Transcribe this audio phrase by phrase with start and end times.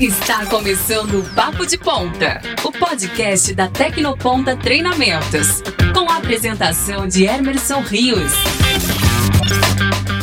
[0.00, 5.60] Está começando o Papo de Ponta, o podcast da Tecnoponta Treinamentos,
[5.92, 8.32] com a apresentação de Emerson Rios.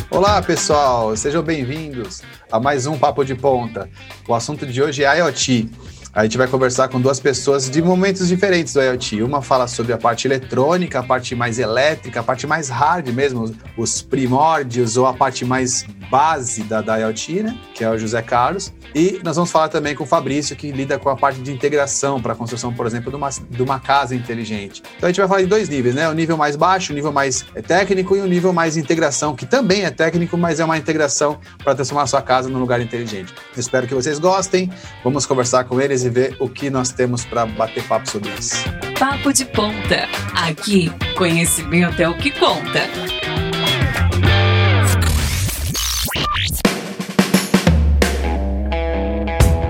[0.10, 3.90] Olá, pessoal, sejam bem-vindos a mais um Papo de Ponta.
[4.26, 5.70] O assunto de hoje é IoT.
[6.14, 9.24] A gente vai conversar com duas pessoas de momentos diferentes do IoT.
[9.24, 13.56] Uma fala sobre a parte eletrônica, a parte mais elétrica, a parte mais hard mesmo,
[13.78, 17.58] os primórdios ou a parte mais base da, da IoT, né?
[17.74, 18.74] Que é o José Carlos.
[18.94, 22.22] E nós vamos falar também com o Fabrício, que lida com a parte de integração
[22.22, 24.84] para a construção, por exemplo, de uma, de uma casa inteligente.
[24.98, 26.10] Então a gente vai falar em dois níveis, né?
[26.10, 29.46] O nível mais baixo, o nível mais é, técnico e o nível mais integração, que
[29.46, 33.34] também é técnico, mas é uma integração para transformar a sua casa num lugar inteligente.
[33.56, 34.70] Espero que vocês gostem.
[35.06, 38.64] Vamos conversar com eles e ver o que nós temos para bater papo sobre isso.
[39.00, 40.08] Papo de Ponta.
[40.36, 42.82] Aqui, conhecimento é o que conta.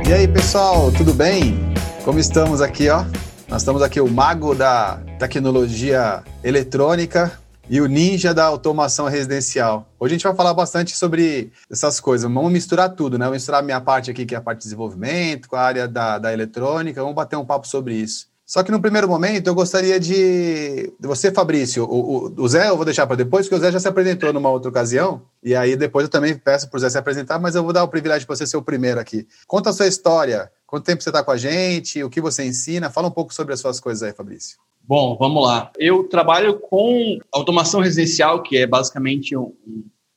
[0.08, 1.58] E aí, pessoal, tudo bem?
[2.04, 3.06] Como estamos aqui, ó?
[3.48, 7.32] Nós estamos aqui o mago da tecnologia eletrônica
[7.70, 9.88] e o ninja da automação residencial.
[10.00, 12.31] Hoje a gente vai falar bastante sobre essas coisas.
[12.31, 13.26] Vamos misturar tudo, né?
[13.26, 15.88] Vamos misturar a minha parte aqui, que é a parte de desenvolvimento, com a área
[15.88, 17.02] da, da eletrônica.
[17.02, 18.31] Vamos bater um papo sobre isso.
[18.52, 20.92] Só que no primeiro momento eu gostaria de.
[21.00, 23.80] Você, Fabrício, o, o, o Zé eu vou deixar para depois, porque o Zé já
[23.80, 25.22] se apresentou numa outra ocasião.
[25.42, 27.81] E aí depois eu também peço para o Zé se apresentar, mas eu vou dar
[27.81, 29.25] o privilégio para você ser o primeiro aqui.
[29.48, 30.52] Conta a sua história.
[30.68, 32.03] Quanto tempo você está com a gente?
[32.03, 32.90] O que você ensina?
[32.90, 34.58] Fala um pouco sobre as suas coisas aí, Fabrício.
[34.84, 35.72] Bom, vamos lá.
[35.78, 39.54] Eu trabalho com automação residencial, que é basicamente um,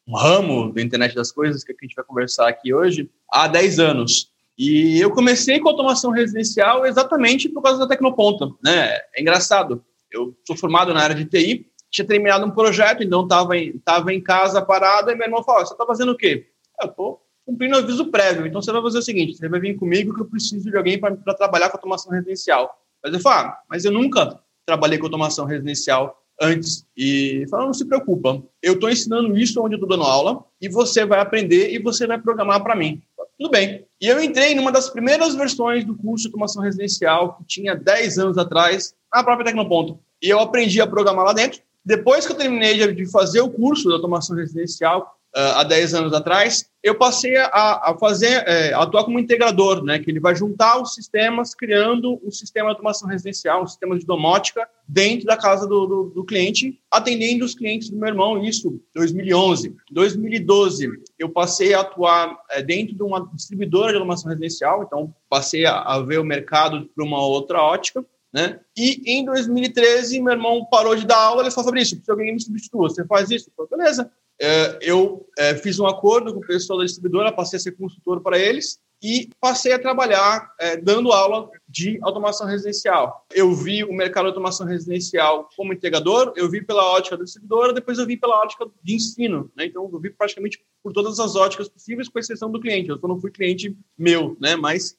[0.08, 3.78] um ramo da internet das coisas que a gente vai conversar aqui hoje, há 10
[3.78, 4.32] anos.
[4.56, 8.48] E eu comecei com automação residencial exatamente por causa da Tecnoponta.
[8.62, 8.90] Né?
[9.14, 9.84] É engraçado.
[10.10, 14.12] Eu sou formado na área de TI, tinha terminado um projeto, então estava em, tava
[14.12, 16.46] em casa parado, e meu irmão falou: Você está fazendo o quê?
[16.80, 18.46] Eu estou cumprindo aviso prévio.
[18.46, 20.98] Então você vai fazer o seguinte: você vai vir comigo que eu preciso de alguém
[20.98, 22.76] para trabalhar com automação residencial.
[23.02, 26.84] Mas eu falo: ah, Mas eu nunca trabalhei com automação residencial antes.
[26.96, 30.68] E falou, não se preocupa, eu estou ensinando isso onde eu estou dando aula e
[30.68, 33.02] você vai aprender e você vai programar para mim.
[33.38, 33.84] Tudo bem.
[34.00, 38.18] E eu entrei numa das primeiras versões do curso de automação residencial, que tinha 10
[38.18, 39.98] anos atrás, na própria Tecnoponto.
[40.22, 41.60] E eu aprendi a programar lá dentro.
[41.84, 46.70] Depois que eu terminei de fazer o curso de automação residencial, há 10 anos atrás,
[46.82, 47.46] eu passei a,
[47.90, 52.30] a fazer, é, atuar como integrador, né, que ele vai juntar os sistemas, criando um
[52.30, 56.78] sistema de automação residencial, um sistema de domótica dentro da casa do, do, do cliente,
[56.90, 59.74] atendendo os clientes do meu irmão, isso 2011.
[59.90, 65.64] 2012, eu passei a atuar é, dentro de uma distribuidora de automação residencial, então passei
[65.64, 68.60] a, a ver o mercado para uma outra ótica, né?
[68.76, 72.42] E em 2013, meu irmão parou de dar aula, ele falou, Fabrício, se alguém me
[72.42, 73.48] substitua, você faz isso?
[73.56, 74.10] Eu falei, beleza.
[74.40, 78.20] É, eu é, fiz um acordo com o pessoal da distribuidora, passei a ser consultor
[78.20, 83.26] para eles e passei a trabalhar é, dando aula de automação residencial.
[83.32, 87.72] Eu vi o mercado de automação residencial como integrador, eu vi pela ótica da distribuidora,
[87.72, 89.50] depois eu vi pela ótica de ensino.
[89.54, 89.66] Né?
[89.66, 92.88] Então, eu vi praticamente por todas as óticas possíveis, com exceção do cliente.
[92.88, 94.56] Eu não fui cliente meu, né?
[94.56, 94.96] mas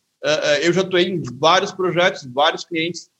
[0.64, 3.12] eu já atuei em vários projetos, vários clientes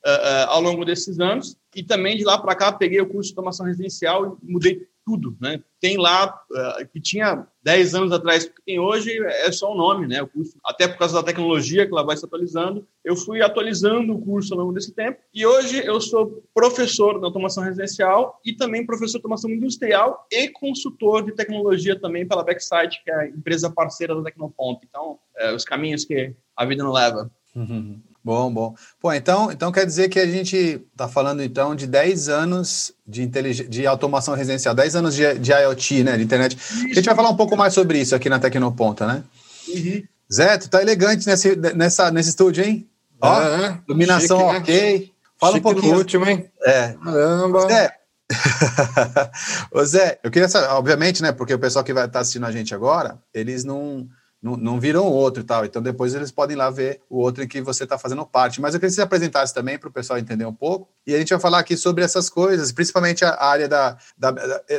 [0.48, 3.64] ao longo desses anos, e também de lá para cá peguei o curso de automação
[3.64, 5.62] residencial e mudei tudo, né?
[5.80, 10.08] Tem lá, uh, que tinha 10 anos atrás, que tem hoje, é só o nome,
[10.08, 10.20] né?
[10.20, 14.12] O curso, até por causa da tecnologia que ela vai se atualizando, eu fui atualizando
[14.12, 18.52] o curso ao longo desse tempo, e hoje eu sou professor de automação residencial e
[18.52, 23.28] também professor de automação industrial e consultor de tecnologia também pela Backside, que é a
[23.28, 24.80] empresa parceira da Tecnoponto.
[24.88, 27.30] Então, é, os caminhos que a vida não leva.
[27.54, 28.02] Uhum.
[28.26, 28.74] Bom, bom.
[29.00, 30.56] Pô, então, então quer dizer que a gente
[30.90, 36.02] está falando então de 10 anos de, de automação residencial, 10 anos de, de IoT,
[36.02, 36.56] né, de internet.
[36.56, 36.86] Isso.
[36.86, 39.22] A gente vai falar um pouco mais sobre isso aqui na Tecnoponta, né?
[39.68, 40.02] Uhum.
[40.32, 42.88] Zé, tu tá elegante nesse, nessa, nesse estúdio, hein?
[43.20, 44.58] Ó, é, iluminação chique, né?
[44.58, 44.98] ok.
[44.98, 45.06] Né?
[45.38, 45.92] Fala chique um pouquinho.
[45.92, 46.50] No último, hein?
[46.64, 46.94] É.
[46.94, 47.60] Caramba.
[47.60, 47.92] Zé,
[49.70, 52.46] Ô Zé, eu queria saber, obviamente, né, porque o pessoal que vai estar tá assistindo
[52.46, 54.08] a gente agora, eles não
[54.54, 55.64] não, viram outro e tal.
[55.64, 58.60] Então depois eles podem ir lá ver o outro em que você está fazendo parte.
[58.60, 60.88] Mas eu queria que você apresentasse também para o pessoal entender um pouco.
[61.06, 64.30] E a gente vai falar aqui sobre essas coisas, principalmente a área da, da,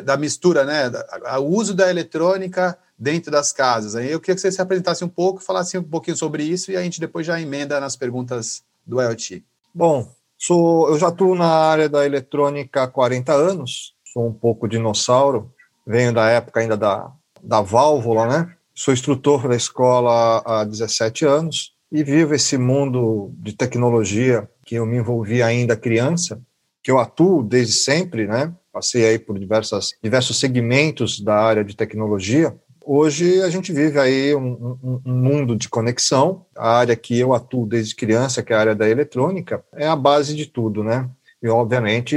[0.03, 0.91] da mistura, né?
[1.39, 3.95] o uso da eletrônica dentro das casas.
[3.95, 6.77] Aí eu queria que você se apresentasse um pouco, falasse um pouquinho sobre isso e
[6.77, 9.43] a gente depois já emenda nas perguntas do IoT.
[9.73, 14.67] Bom, sou, eu já estou na área da eletrônica há 40 anos, sou um pouco
[14.67, 15.51] dinossauro,
[15.85, 17.11] venho da época ainda da,
[17.41, 18.56] da válvula, né?
[18.77, 24.85] Sou instrutor da escola há 17 anos e vivo esse mundo de tecnologia que eu
[24.85, 26.39] me envolvi ainda criança,
[26.83, 28.53] que eu atuo desde sempre, né?
[28.71, 32.55] passei aí por diversas, diversos segmentos da área de tecnologia.
[32.85, 36.45] Hoje a gente vive aí um, um, um, mundo de conexão.
[36.55, 39.95] A área que eu atuo desde criança, que é a área da eletrônica, é a
[39.95, 41.09] base de tudo, né?
[41.41, 42.15] E, obviamente,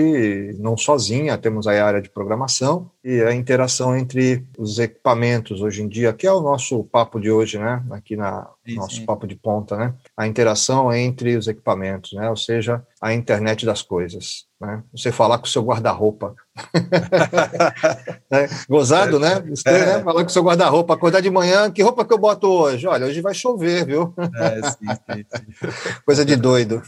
[0.59, 5.89] não sozinha, temos a área de programação e a interação entre os equipamentos hoje em
[5.89, 7.85] dia, que é o nosso papo de hoje, né?
[7.91, 9.05] Aqui na sim, nosso sim.
[9.05, 9.95] papo de ponta, né?
[10.17, 12.31] A interação entre os equipamentos, né?
[12.31, 14.50] Ou seja, a internet das coisas.
[14.61, 14.83] Né?
[14.93, 16.35] Você falar com o seu guarda-roupa.
[18.31, 19.41] é, gozado, né?
[19.49, 19.87] Você é.
[19.87, 20.03] né?
[20.03, 22.87] falar com o seu guarda-roupa, acordar de manhã, que roupa que eu boto hoje?
[22.87, 24.15] Olha, hoje vai chover, viu?
[24.19, 25.69] É, sim, sim, sim.
[26.05, 26.83] Coisa de doido.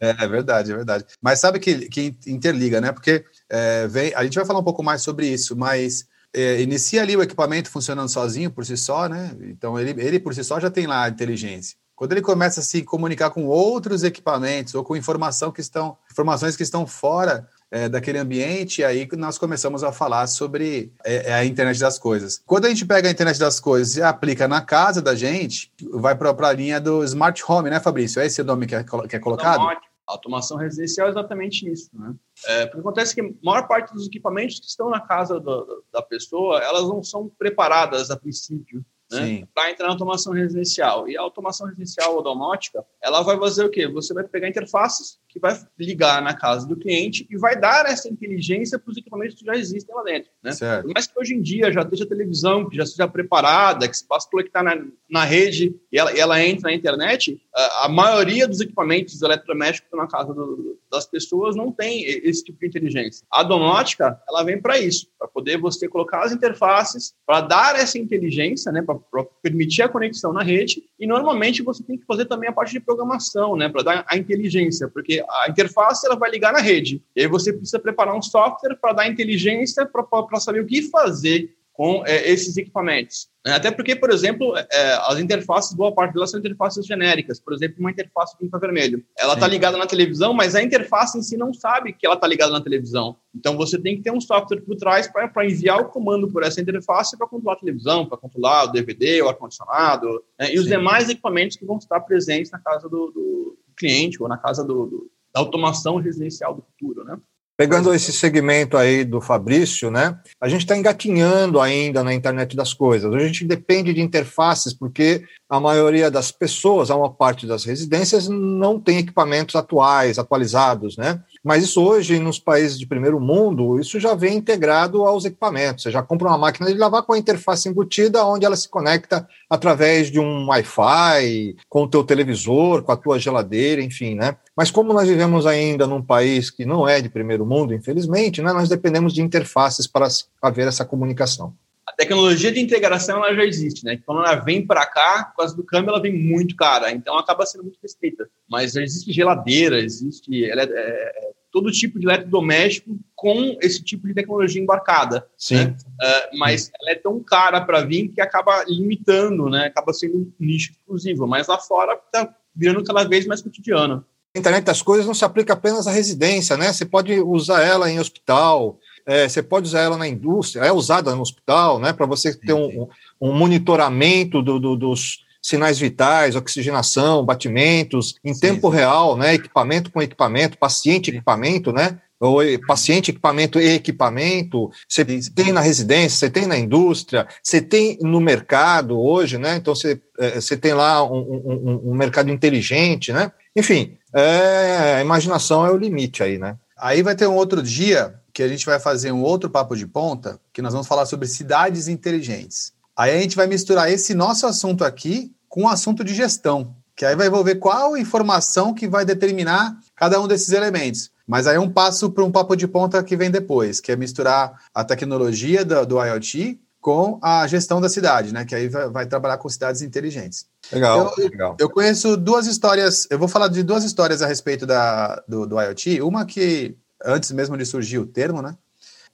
[0.00, 1.04] É, é, verdade, é verdade.
[1.20, 2.90] Mas sabe que, que interliga, né?
[2.90, 7.02] Porque é, vem, a gente vai falar um pouco mais sobre isso, mas é, inicia
[7.02, 9.36] ali o equipamento funcionando sozinho por si só, né?
[9.42, 11.76] Então ele, ele por si só já tem lá a inteligência.
[11.96, 16.56] Quando ele começa a se comunicar com outros equipamentos ou com informação que estão, informações
[16.56, 21.44] que estão fora é, daquele ambiente, aí nós começamos a falar sobre é, é a
[21.44, 22.42] internet das coisas.
[22.44, 26.16] Quando a gente pega a internet das coisas e aplica na casa da gente, vai
[26.16, 28.20] para a linha do smart home, né, Fabrício?
[28.20, 29.64] É esse o nome que é, que é colocado?
[30.06, 32.14] Automação residencial é exatamente isso, né?
[32.46, 36.02] É, porque acontece que a maior parte dos equipamentos que estão na casa do, da
[36.02, 38.84] pessoa, elas não são preparadas a princípio
[39.20, 41.08] né, para entrar na automação residencial.
[41.08, 43.86] E a automação residencial ou domótica, ela vai fazer o quê?
[43.88, 48.08] Você vai pegar interfaces que vai ligar na casa do cliente e vai dar essa
[48.08, 50.30] inteligência para os equipamentos que já existem lá dentro.
[50.40, 50.52] Né?
[50.52, 50.88] Certo.
[50.94, 54.30] Mas que hoje em dia já esteja televisão, que já seja preparada, que se possa
[54.30, 54.80] conectar na,
[55.10, 60.06] na rede e ela, ela entra na internet, a, a maioria dos equipamentos eletrodomésticos na
[60.06, 63.26] casa do, das pessoas não tem esse tipo de inteligência.
[63.28, 67.98] A domótica, ela vem para isso, para poder você colocar as interfaces, para dar essa
[67.98, 68.94] inteligência, né, para
[69.42, 72.80] permitir a conexão na rede, e normalmente você tem que fazer também a parte de
[72.80, 77.02] programação, né, para dar a inteligência, porque a interface ela vai ligar na rede.
[77.14, 80.04] E aí você precisa preparar um software para dar inteligência para
[80.40, 83.28] saber o que fazer com é, esses equipamentos.
[83.44, 83.52] Né?
[83.52, 87.40] Até porque, por exemplo, é, as interfaces, boa parte delas são interfaces genéricas.
[87.40, 89.04] Por exemplo, uma interface de infravermelho.
[89.18, 92.28] Ela está ligada na televisão, mas a interface em si não sabe que ela está
[92.28, 93.16] ligada na televisão.
[93.34, 96.60] Então, você tem que ter um software por trás para enviar o comando por essa
[96.60, 100.54] interface para controlar a televisão, para controlar o DVD, o ar-condicionado né?
[100.54, 100.70] e os Sim.
[100.70, 104.86] demais equipamentos que vão estar presentes na casa do, do cliente ou na casa do,
[104.86, 107.18] do, da automação residencial do futuro, né?
[107.56, 110.18] Pegando esse segmento aí do Fabrício, né?
[110.40, 113.14] A gente está engatinhando ainda na internet das coisas.
[113.14, 118.28] A gente depende de interfaces, porque a maioria das pessoas, a uma parte das residências,
[118.28, 121.22] não tem equipamentos atuais, atualizados, né?
[121.44, 125.84] Mas isso hoje, nos países de primeiro mundo, isso já vem integrado aos equipamentos.
[125.84, 129.28] Você já compra uma máquina de lavar com a interface embutida, onde ela se conecta
[129.48, 134.36] através de um Wi-Fi, com o teu televisor, com a tua geladeira, enfim, né?
[134.56, 138.52] Mas como nós vivemos ainda num país que não é de primeiro mundo, infelizmente, né,
[138.52, 140.06] nós dependemos de interfaces para
[140.40, 141.54] haver essa comunicação.
[141.86, 144.00] A tecnologia de integração ela já existe, né?
[144.06, 147.44] Quando ela vem para cá, por causa do câmbio, ela vem muito cara, então acaba
[147.44, 148.28] sendo muito restrita.
[148.48, 154.14] Mas já existe geladeira, existe é, é, todo tipo de eletrodoméstico com esse tipo de
[154.14, 155.26] tecnologia embarcada.
[155.36, 155.56] Sim.
[155.56, 155.76] Né?
[156.02, 159.66] Uh, mas ela é tão cara para vir que acaba limitando, né?
[159.66, 161.26] Acaba sendo um nicho exclusivo.
[161.26, 164.04] Mas lá fora está virando cada vez mais cotidiano.
[164.34, 166.72] A internet das coisas não se aplica apenas à residência, né?
[166.72, 171.14] Você pode usar ela em hospital, é, você pode usar ela na indústria, é usada
[171.14, 171.92] no hospital, né?
[171.92, 172.88] Para você ter um,
[173.20, 178.76] um monitoramento do, do, dos sinais vitais, oxigenação, batimentos, em tempo sim.
[178.76, 179.34] real, né?
[179.34, 182.00] Equipamento com equipamento, paciente equipamento, né?
[182.18, 187.98] Ou paciente, equipamento e equipamento, você tem na residência, você tem na indústria, você tem
[188.00, 189.56] no mercado hoje, né?
[189.56, 193.30] Então você, é, você tem lá um, um, um mercado inteligente, né?
[193.56, 196.56] Enfim, é, a imaginação é o limite aí, né?
[196.76, 199.86] Aí vai ter um outro dia que a gente vai fazer um outro papo de
[199.86, 202.72] ponta, que nós vamos falar sobre cidades inteligentes.
[202.96, 207.04] Aí a gente vai misturar esse nosso assunto aqui com o assunto de gestão, que
[207.04, 211.10] aí vai envolver qual informação que vai determinar cada um desses elementos.
[211.26, 213.96] Mas aí é um passo para um papo de ponta que vem depois, que é
[213.96, 218.44] misturar a tecnologia do, do IoT com a gestão da cidade, né?
[218.44, 220.44] Que aí vai, vai trabalhar com cidades inteligentes.
[220.70, 221.56] Legal, eu, legal.
[221.58, 225.58] Eu conheço duas histórias, eu vou falar de duas histórias a respeito da, do, do
[225.58, 226.02] IoT.
[226.02, 228.54] Uma que, antes mesmo de surgir o termo, né?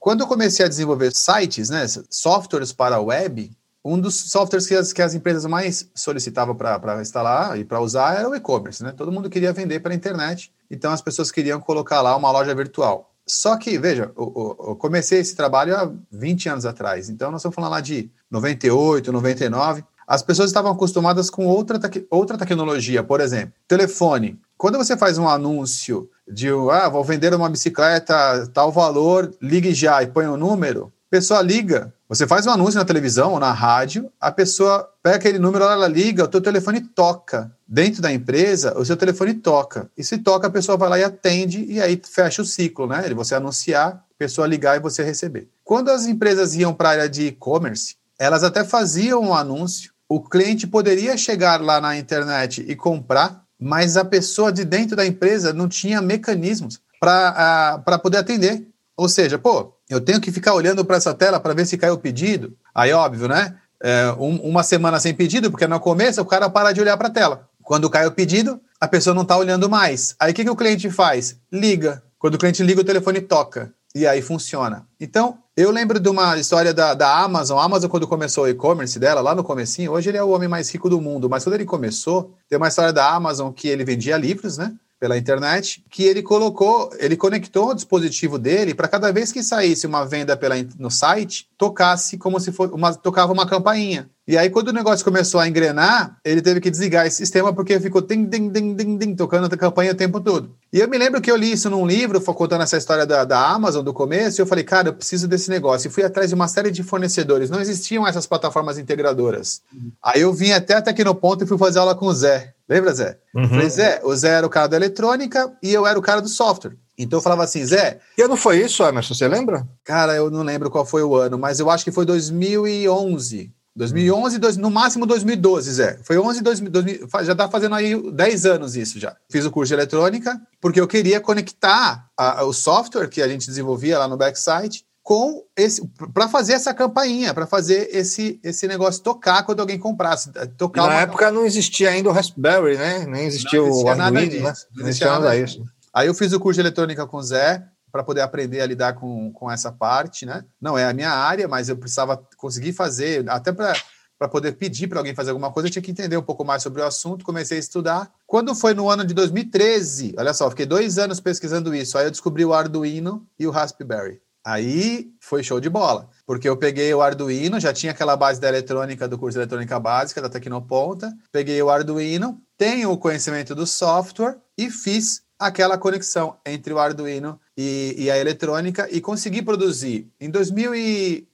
[0.01, 3.49] Quando eu comecei a desenvolver sites, né, softwares para a web,
[3.85, 8.19] um dos softwares que as, que as empresas mais solicitavam para instalar e para usar
[8.19, 8.91] era o e-commerce, né?
[8.91, 12.53] Todo mundo queria vender para a internet, então as pessoas queriam colocar lá uma loja
[12.53, 13.10] virtual.
[13.31, 17.55] Só que, veja, eu, eu, comecei esse trabalho há 20 anos atrás, então nós estamos
[17.55, 19.85] falando lá de 98, 99.
[20.05, 24.37] As pessoas estavam acostumadas com outra, outra tecnologia, por exemplo, telefone.
[24.57, 30.03] Quando você faz um anúncio de ah, vou vender uma bicicleta tal valor, ligue já
[30.03, 30.91] e põe o um número.
[31.07, 35.15] A pessoa liga, você faz um anúncio na televisão ou na rádio, a pessoa pega
[35.15, 37.49] aquele número, ela liga, o teu telefone toca.
[37.73, 39.89] Dentro da empresa, o seu telefone toca.
[39.97, 43.09] E se toca, a pessoa vai lá e atende, e aí fecha o ciclo, né?
[43.13, 45.47] Você anunciar, a pessoa ligar e você receber.
[45.63, 50.19] Quando as empresas iam para a área de e-commerce, elas até faziam um anúncio, o
[50.19, 55.53] cliente poderia chegar lá na internet e comprar, mas a pessoa de dentro da empresa
[55.53, 58.67] não tinha mecanismos para poder atender.
[58.97, 61.93] Ou seja, pô, eu tenho que ficar olhando para essa tela para ver se caiu
[61.93, 62.53] o pedido.
[62.75, 63.55] Aí, óbvio, né?
[63.81, 67.07] É, um, uma semana sem pedido, porque no começo o cara para de olhar para
[67.07, 67.49] a tela.
[67.71, 70.13] Quando cai o pedido, a pessoa não está olhando mais.
[70.19, 71.37] Aí o que, que o cliente faz?
[71.49, 72.03] Liga.
[72.19, 73.73] Quando o cliente liga, o telefone toca.
[73.95, 74.85] E aí funciona.
[74.99, 77.57] Então, eu lembro de uma história da, da Amazon.
[77.57, 80.49] A Amazon, quando começou o e-commerce dela, lá no comecinho, hoje ele é o homem
[80.49, 83.85] mais rico do mundo, mas quando ele começou, tem uma história da Amazon que ele
[83.85, 84.73] vendia livros, né?
[85.01, 89.87] pela internet, que ele colocou, ele conectou o dispositivo dele para cada vez que saísse
[89.87, 94.07] uma venda pela, no site, tocasse como se fosse uma, tocava uma campainha.
[94.31, 97.77] E aí, quando o negócio começou a engrenar, ele teve que desligar esse sistema porque
[97.81, 100.55] ficou ding, ding, ding, ding, ding, tocando a campanha o tempo todo.
[100.71, 103.45] E eu me lembro que eu li isso num livro, contando essa história da, da
[103.45, 105.89] Amazon do começo, e eu falei, cara, eu preciso desse negócio.
[105.89, 107.49] E fui atrás de uma série de fornecedores.
[107.49, 109.63] Não existiam essas plataformas integradoras.
[109.73, 109.91] Uhum.
[110.01, 112.53] Aí eu vim até até aqui no ponto e fui fazer aula com o Zé.
[112.69, 113.17] Lembra, Zé?
[113.35, 113.49] Uhum.
[113.49, 116.29] Falei, Zé, o Zé era o cara da eletrônica e eu era o cara do
[116.29, 116.77] software.
[116.97, 117.99] Então eu falava assim, Zé.
[118.17, 119.13] E não foi isso, Emerson?
[119.13, 119.67] Você lembra?
[119.83, 123.51] Cara, eu não lembro qual foi o ano, mas eu acho que foi 2011.
[123.75, 125.99] 2011, dois, no máximo 2012, Zé.
[126.03, 129.15] Foi 11, 2000, 2000, já está fazendo aí 10 anos isso já.
[129.29, 133.47] Fiz o curso de eletrônica porque eu queria conectar a, o software que a gente
[133.47, 135.81] desenvolvia lá no backsite com esse
[136.13, 140.87] para fazer essa campainha, para fazer esse esse negócio tocar quando alguém comprasse, eh, tocar.
[140.87, 143.05] Na época não existia ainda o Raspberry, né?
[143.07, 144.53] Nem existia, não existia o Arduino, né?
[144.75, 145.63] Não existia nada disso.
[145.93, 148.93] Aí eu fiz o curso de eletrônica com o Zé para poder aprender a lidar
[148.93, 150.45] com, com essa parte, né?
[150.59, 153.73] Não é a minha área, mas eu precisava conseguir fazer, até para
[154.21, 156.61] para poder pedir para alguém fazer alguma coisa, eu tinha que entender um pouco mais
[156.61, 158.11] sobre o assunto, comecei a estudar.
[158.27, 162.11] Quando foi no ano de 2013, olha só, fiquei dois anos pesquisando isso, aí eu
[162.11, 164.21] descobri o Arduino e o Raspberry.
[164.45, 168.47] Aí foi show de bola, porque eu peguei o Arduino, já tinha aquela base da
[168.47, 173.65] eletrônica do curso de eletrônica básica da Tecnoponta, peguei o Arduino, tenho o conhecimento do
[173.65, 180.07] software e fiz aquela conexão entre o Arduino e, e, a eletrônica e consegui produzir.
[180.19, 180.29] Em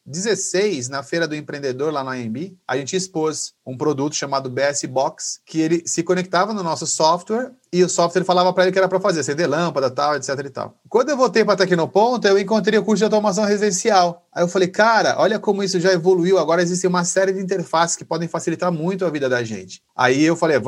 [0.08, 4.86] 2016, na Feira do Empreendedor, lá na AMB, a gente expôs um produto chamado BS
[4.86, 8.80] Box, que ele se conectava no nosso software e o software falava para ele que
[8.80, 10.76] era para fazer, acender lâmpada, tal, etc e tal.
[10.88, 14.26] Quando eu voltei para Tecnoponta, eu encontrei o curso de automação residencial.
[14.34, 16.38] Aí eu falei, cara, olha como isso já evoluiu.
[16.38, 19.82] Agora existe uma série de interfaces que podem facilitar muito a vida da gente.
[19.96, 20.62] Aí eu falei,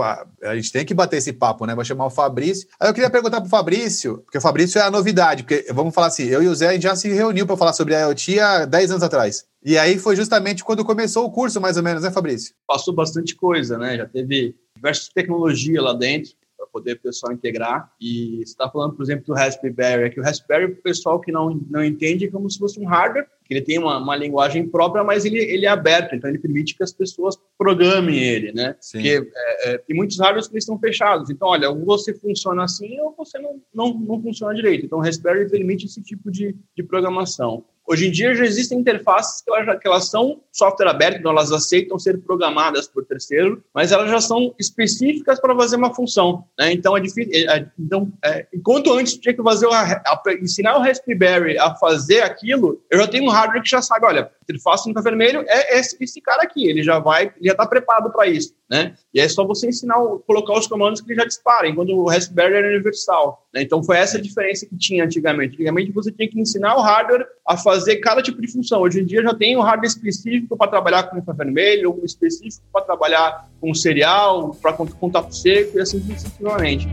[0.44, 1.74] a gente tem que bater esse papo, né?
[1.74, 2.68] Vou chamar o Fabrício.
[2.80, 5.94] Aí eu queria perguntar para o Fabrício, porque o Fabrício é a novidade, porque vamos
[5.94, 8.02] falar assim, eu e o Zé a gente já se reuniu para falar sobre a
[8.02, 9.29] IoT há 10 anos atrás.
[9.64, 12.56] E aí foi justamente quando começou o curso, mais ou menos, né, Fabrício?
[12.68, 13.98] Passou bastante coisa, né?
[13.98, 17.92] Já teve diversas tecnologias lá dentro para poder o pessoal integrar.
[18.00, 20.04] E você está falando, por exemplo, do Raspberry.
[20.04, 22.86] Aqui o Raspberry, para o pessoal que não, não entende, é como se fosse um
[22.86, 26.38] hardware, que ele tem uma, uma linguagem própria, mas ele, ele é aberto, então ele
[26.38, 28.76] permite que as pessoas programem ele, né?
[28.80, 28.98] Sim.
[28.98, 31.30] Porque é, é, tem muitos hardwares que estão fechados.
[31.30, 34.86] Então, olha, ou você funciona assim ou você não, não, não funciona direito.
[34.86, 37.66] Então, o Raspberry permite esse tipo de, de programação.
[37.92, 41.52] Hoje em dia já existem interfaces que elas, que elas são software aberto, então elas
[41.52, 46.46] aceitam ser programadas por terceiro, mas elas já são específicas para fazer uma função.
[46.56, 46.72] Né?
[46.72, 47.32] Então é difícil.
[47.34, 51.74] É, é, então, é, enquanto antes tinha que fazer a, a, ensinar o Raspberry a
[51.74, 55.80] fazer aquilo, eu já tenho um hardware que já sabe, olha, interface no vermelho é
[55.80, 58.96] esse, esse, cara aqui, ele já vai, ele já está preparado para isso, né?
[59.14, 62.56] E é só você ensinar, colocar os comandos que ele já dispara, enquanto o Raspberry
[62.56, 63.48] era universal.
[63.54, 63.62] Né?
[63.62, 65.54] Então foi essa a diferença que tinha antigamente.
[65.54, 68.82] Antigamente você tinha que ensinar o hardware a fazer cada tipo de função.
[68.82, 72.84] Hoje em dia já tem um hardware específico para trabalhar com infravermelho, um específico para
[72.84, 76.88] trabalhar com cereal, para contato seco e assim sucessivamente.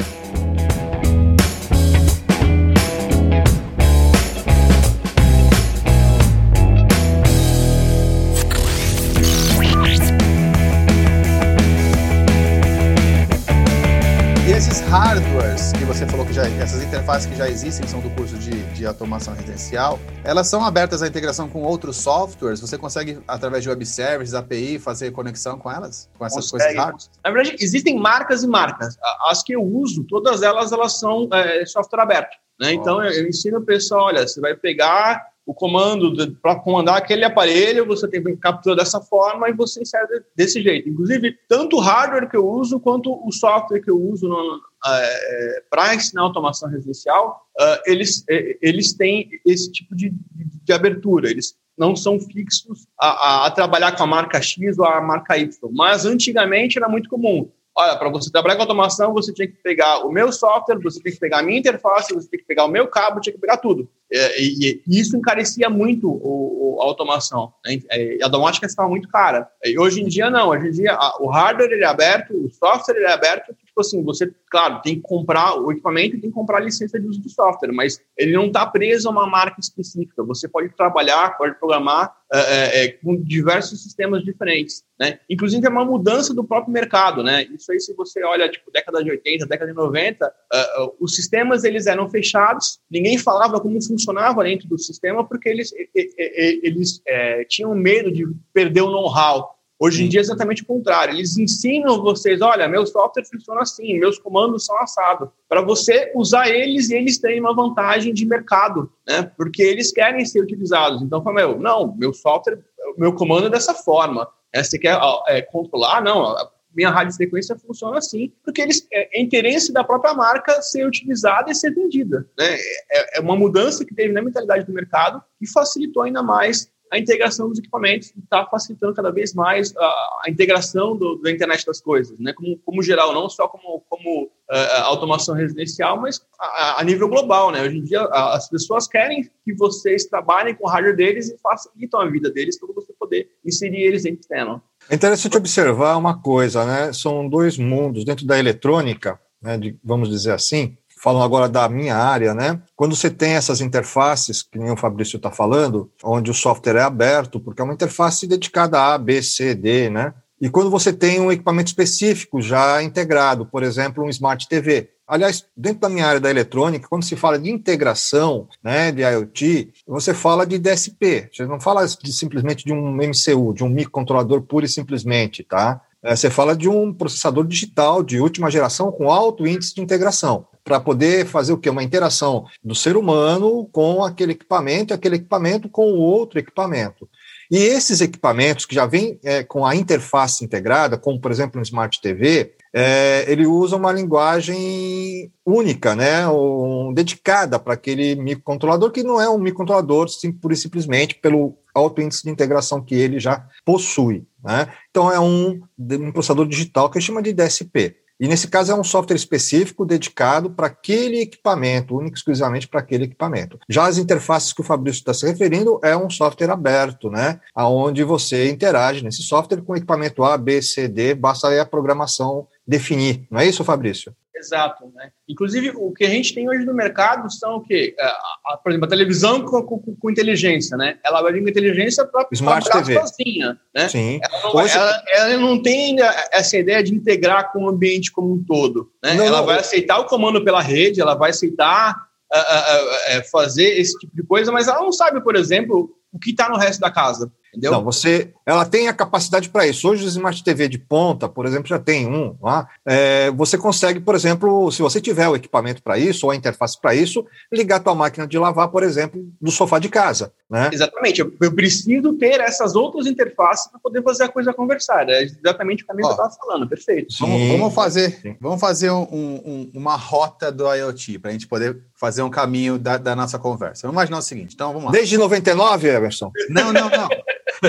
[16.36, 20.62] Já essas interfaces que já existem são do curso de, de automação residencial, elas são
[20.62, 22.60] abertas à integração com outros softwares?
[22.60, 26.74] Você consegue através de web services, API, fazer conexão com elas, com essas consegue.
[26.74, 27.10] coisas hardwares?
[27.24, 28.98] Na verdade, existem marcas e marcas.
[29.30, 32.36] As que eu uso, todas elas elas são é, software aberto.
[32.60, 32.74] Né?
[32.74, 37.24] Então eu, eu ensino o pessoal, olha, você vai pegar o comando para comandar aquele
[37.24, 40.88] aparelho, você tem que capturar dessa forma e você insere desse jeito.
[40.88, 45.62] Inclusive, tanto o hardware que eu uso quanto o software que eu uso no, é,
[45.70, 48.24] para ensinar automação residencial, uh, eles,
[48.62, 51.30] eles têm esse tipo de, de, de abertura.
[51.30, 55.36] Eles não são fixos a, a, a, trabalhar com a marca X ou a marca
[55.36, 55.50] Y.
[55.72, 57.50] Mas antigamente era muito comum.
[57.78, 61.12] Olha, para você trabalhar com automação, você tinha que pegar o meu software, você tem
[61.12, 63.58] que pegar a minha interface, você tem que pegar o meu cabo, tinha que pegar
[63.58, 63.86] tudo.
[64.10, 67.52] É, e, e, isso encarecia muito o, o, a automação.
[67.66, 67.78] Né?
[67.90, 69.46] É, a domótica estava muito cara.
[69.62, 70.48] E hoje em dia, não.
[70.48, 73.54] Hoje em dia, a, o hardware ele é aberto, o software ele é aberto.
[73.76, 76.98] Tipo assim, você, claro, tem que comprar o equipamento e tem que comprar a licença
[76.98, 80.24] de uso do software, mas ele não está preso a uma marca específica.
[80.24, 84.82] Você pode trabalhar, pode programar é, é, com diversos sistemas diferentes.
[84.98, 85.20] Né?
[85.28, 87.22] Inclusive, é uma mudança do próprio mercado.
[87.22, 87.44] Né?
[87.54, 91.14] Isso aí, se você olha, tipo, década de 80, década de 90, uh, uh, os
[91.14, 97.44] sistemas eles eram fechados, ninguém falava como funcionava dentro do sistema porque eles, eles é,
[97.44, 99.55] tinham medo de perder o know-how.
[99.78, 101.14] Hoje em dia é exatamente o contrário.
[101.14, 106.48] Eles ensinam vocês, olha, meu software funciona assim, meus comandos são assados, para você usar
[106.48, 109.30] eles e eles terem uma vantagem de mercado, né?
[109.36, 111.02] Porque eles querem ser utilizados.
[111.02, 112.58] Então, fala, meu, não, meu software,
[112.96, 114.26] meu comando é dessa forma.
[114.52, 116.02] É, você quer é, controlar?
[116.02, 116.34] Não,
[116.74, 121.54] minha radiofrequência funciona assim, porque eles, é, é interesse da própria marca ser utilizada e
[121.54, 122.26] ser vendida.
[122.38, 122.54] Né?
[122.90, 126.98] É, é uma mudança que teve na mentalidade do mercado e facilitou ainda mais a
[126.98, 131.80] integração dos equipamentos está facilitando cada vez mais a, a integração do, da internet das
[131.80, 132.32] coisas, né?
[132.32, 137.50] Como, como geral, não só como, como uh, automação residencial, mas a, a, nível global,
[137.50, 137.62] né?
[137.62, 141.38] Hoje em dia a, as pessoas querem que vocês trabalhem com o hardware deles e
[141.38, 144.62] facilitam a vida deles para você poder inserir eles em sistema.
[144.88, 146.92] É interessante observar uma coisa, né?
[146.92, 149.58] São dois mundos dentro da eletrônica, né?
[149.58, 150.76] De, vamos dizer assim.
[151.06, 152.60] Falando agora da minha área, né?
[152.74, 156.82] Quando você tem essas interfaces, que nem o Fabrício está falando, onde o software é
[156.82, 160.12] aberto, porque é uma interface dedicada a A, B, C, D, né?
[160.40, 164.90] E quando você tem um equipamento específico já integrado, por exemplo, um Smart TV.
[165.06, 169.74] Aliás, dentro da minha área da eletrônica, quando se fala de integração né, de IoT,
[169.86, 171.28] você fala de DSP.
[171.32, 175.80] Você não fala de, simplesmente de um MCU, de um microcontrolador puro e simplesmente, tá?
[176.02, 180.48] É, você fala de um processador digital de última geração com alto índice de integração
[180.66, 181.70] para poder fazer o que?
[181.70, 187.08] Uma interação do ser humano com aquele equipamento e aquele equipamento com o outro equipamento.
[187.48, 191.62] E esses equipamentos que já vêm é, com a interface integrada, como por exemplo um
[191.62, 199.04] Smart TV, é, ele usa uma linguagem única, né, um, dedicada para aquele microcontrolador, que
[199.04, 203.20] não é um microcontrolador sim, pura e simplesmente pelo alto índice de integração que ele
[203.20, 204.24] já possui.
[204.42, 204.66] Né?
[204.90, 207.94] Então é um, um processador digital que a gente chama de DSP.
[208.18, 213.04] E nesse caso é um software específico dedicado para aquele equipamento, único exclusivamente para aquele
[213.04, 213.58] equipamento.
[213.68, 217.40] Já as interfaces que o Fabrício está se referindo é um software aberto, né?
[217.54, 222.46] Onde você interage nesse software com equipamento A, B, C, D, basta aí a programação
[222.66, 223.26] definir.
[223.30, 224.14] Não é isso, Fabrício?
[224.36, 224.92] Exato.
[224.94, 225.10] Né?
[225.28, 227.94] Inclusive, o que a gente tem hoje no mercado são o quê?
[227.98, 228.10] É, a,
[228.46, 230.98] a, por exemplo, a televisão com, com, com, inteligência, né?
[231.04, 232.94] Ela vai vir com inteligência para Smart TV.
[232.94, 233.88] sozinha, né?
[233.88, 234.20] Sim.
[234.22, 234.76] Ela não, hoje...
[234.76, 235.96] ela, ela não, tem
[236.32, 239.14] essa ideia de integrar com o ambiente como um todo, né?
[239.14, 241.96] Não, ela não, vai aceitar o comando pela rede, ela vai aceitar
[242.32, 246.18] uh, uh, uh, fazer esse tipo de coisa, mas ela não sabe, por exemplo, o
[246.18, 247.30] que está no resto da casa.
[247.50, 247.72] Entendeu?
[247.72, 249.88] Não, você, ela tem a capacidade para isso.
[249.88, 252.68] Hoje, os Smart TV de ponta, por exemplo, já tem um lá.
[252.84, 256.78] É, você consegue, por exemplo, se você tiver o equipamento para isso, ou a interface
[256.80, 260.32] para isso, ligar a tua máquina de lavar, por exemplo, do sofá de casa.
[260.48, 260.70] Né?
[260.72, 261.20] Exatamente.
[261.20, 265.08] Eu, eu preciso ter essas outras interfaces para poder fazer a coisa conversar.
[265.08, 266.68] É exatamente o caminho Ó, que eu estava falando.
[266.68, 267.14] Perfeito.
[267.18, 271.76] Vamos, vamos, fazer, vamos fazer um, um, uma rota do IoT para a gente poder
[271.94, 273.82] fazer um caminho da, da, nossa conversa.
[273.86, 274.54] Vamos imaginar o seguinte.
[274.54, 274.92] Então, vamos lá.
[274.92, 276.30] Desde 99, Emerson?
[276.48, 277.08] Não, não, não.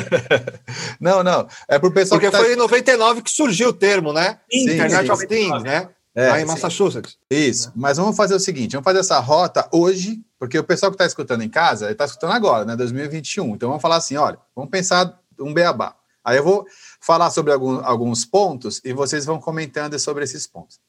[1.00, 1.48] não, não.
[1.68, 2.44] É pro pessoal Porque que tá...
[2.44, 4.40] foi em 99 que surgiu o termo, né?
[4.52, 5.90] Sim, Internet sim, of Things, né?
[6.16, 7.16] É, Lá em Massachusetts.
[7.30, 7.72] Isso.
[7.76, 11.06] Mas vamos fazer o seguinte: vamos fazer essa rota hoje, porque o pessoal que está
[11.06, 12.76] escutando em casa, está escutando agora, né?
[12.76, 13.56] 2021.
[13.56, 15.96] Então vamos falar assim: olha, vamos pensar um beabá.
[16.26, 16.66] Aí eu vou
[17.00, 20.80] falar sobre algum, alguns pontos e vocês vão comentando sobre esses pontos.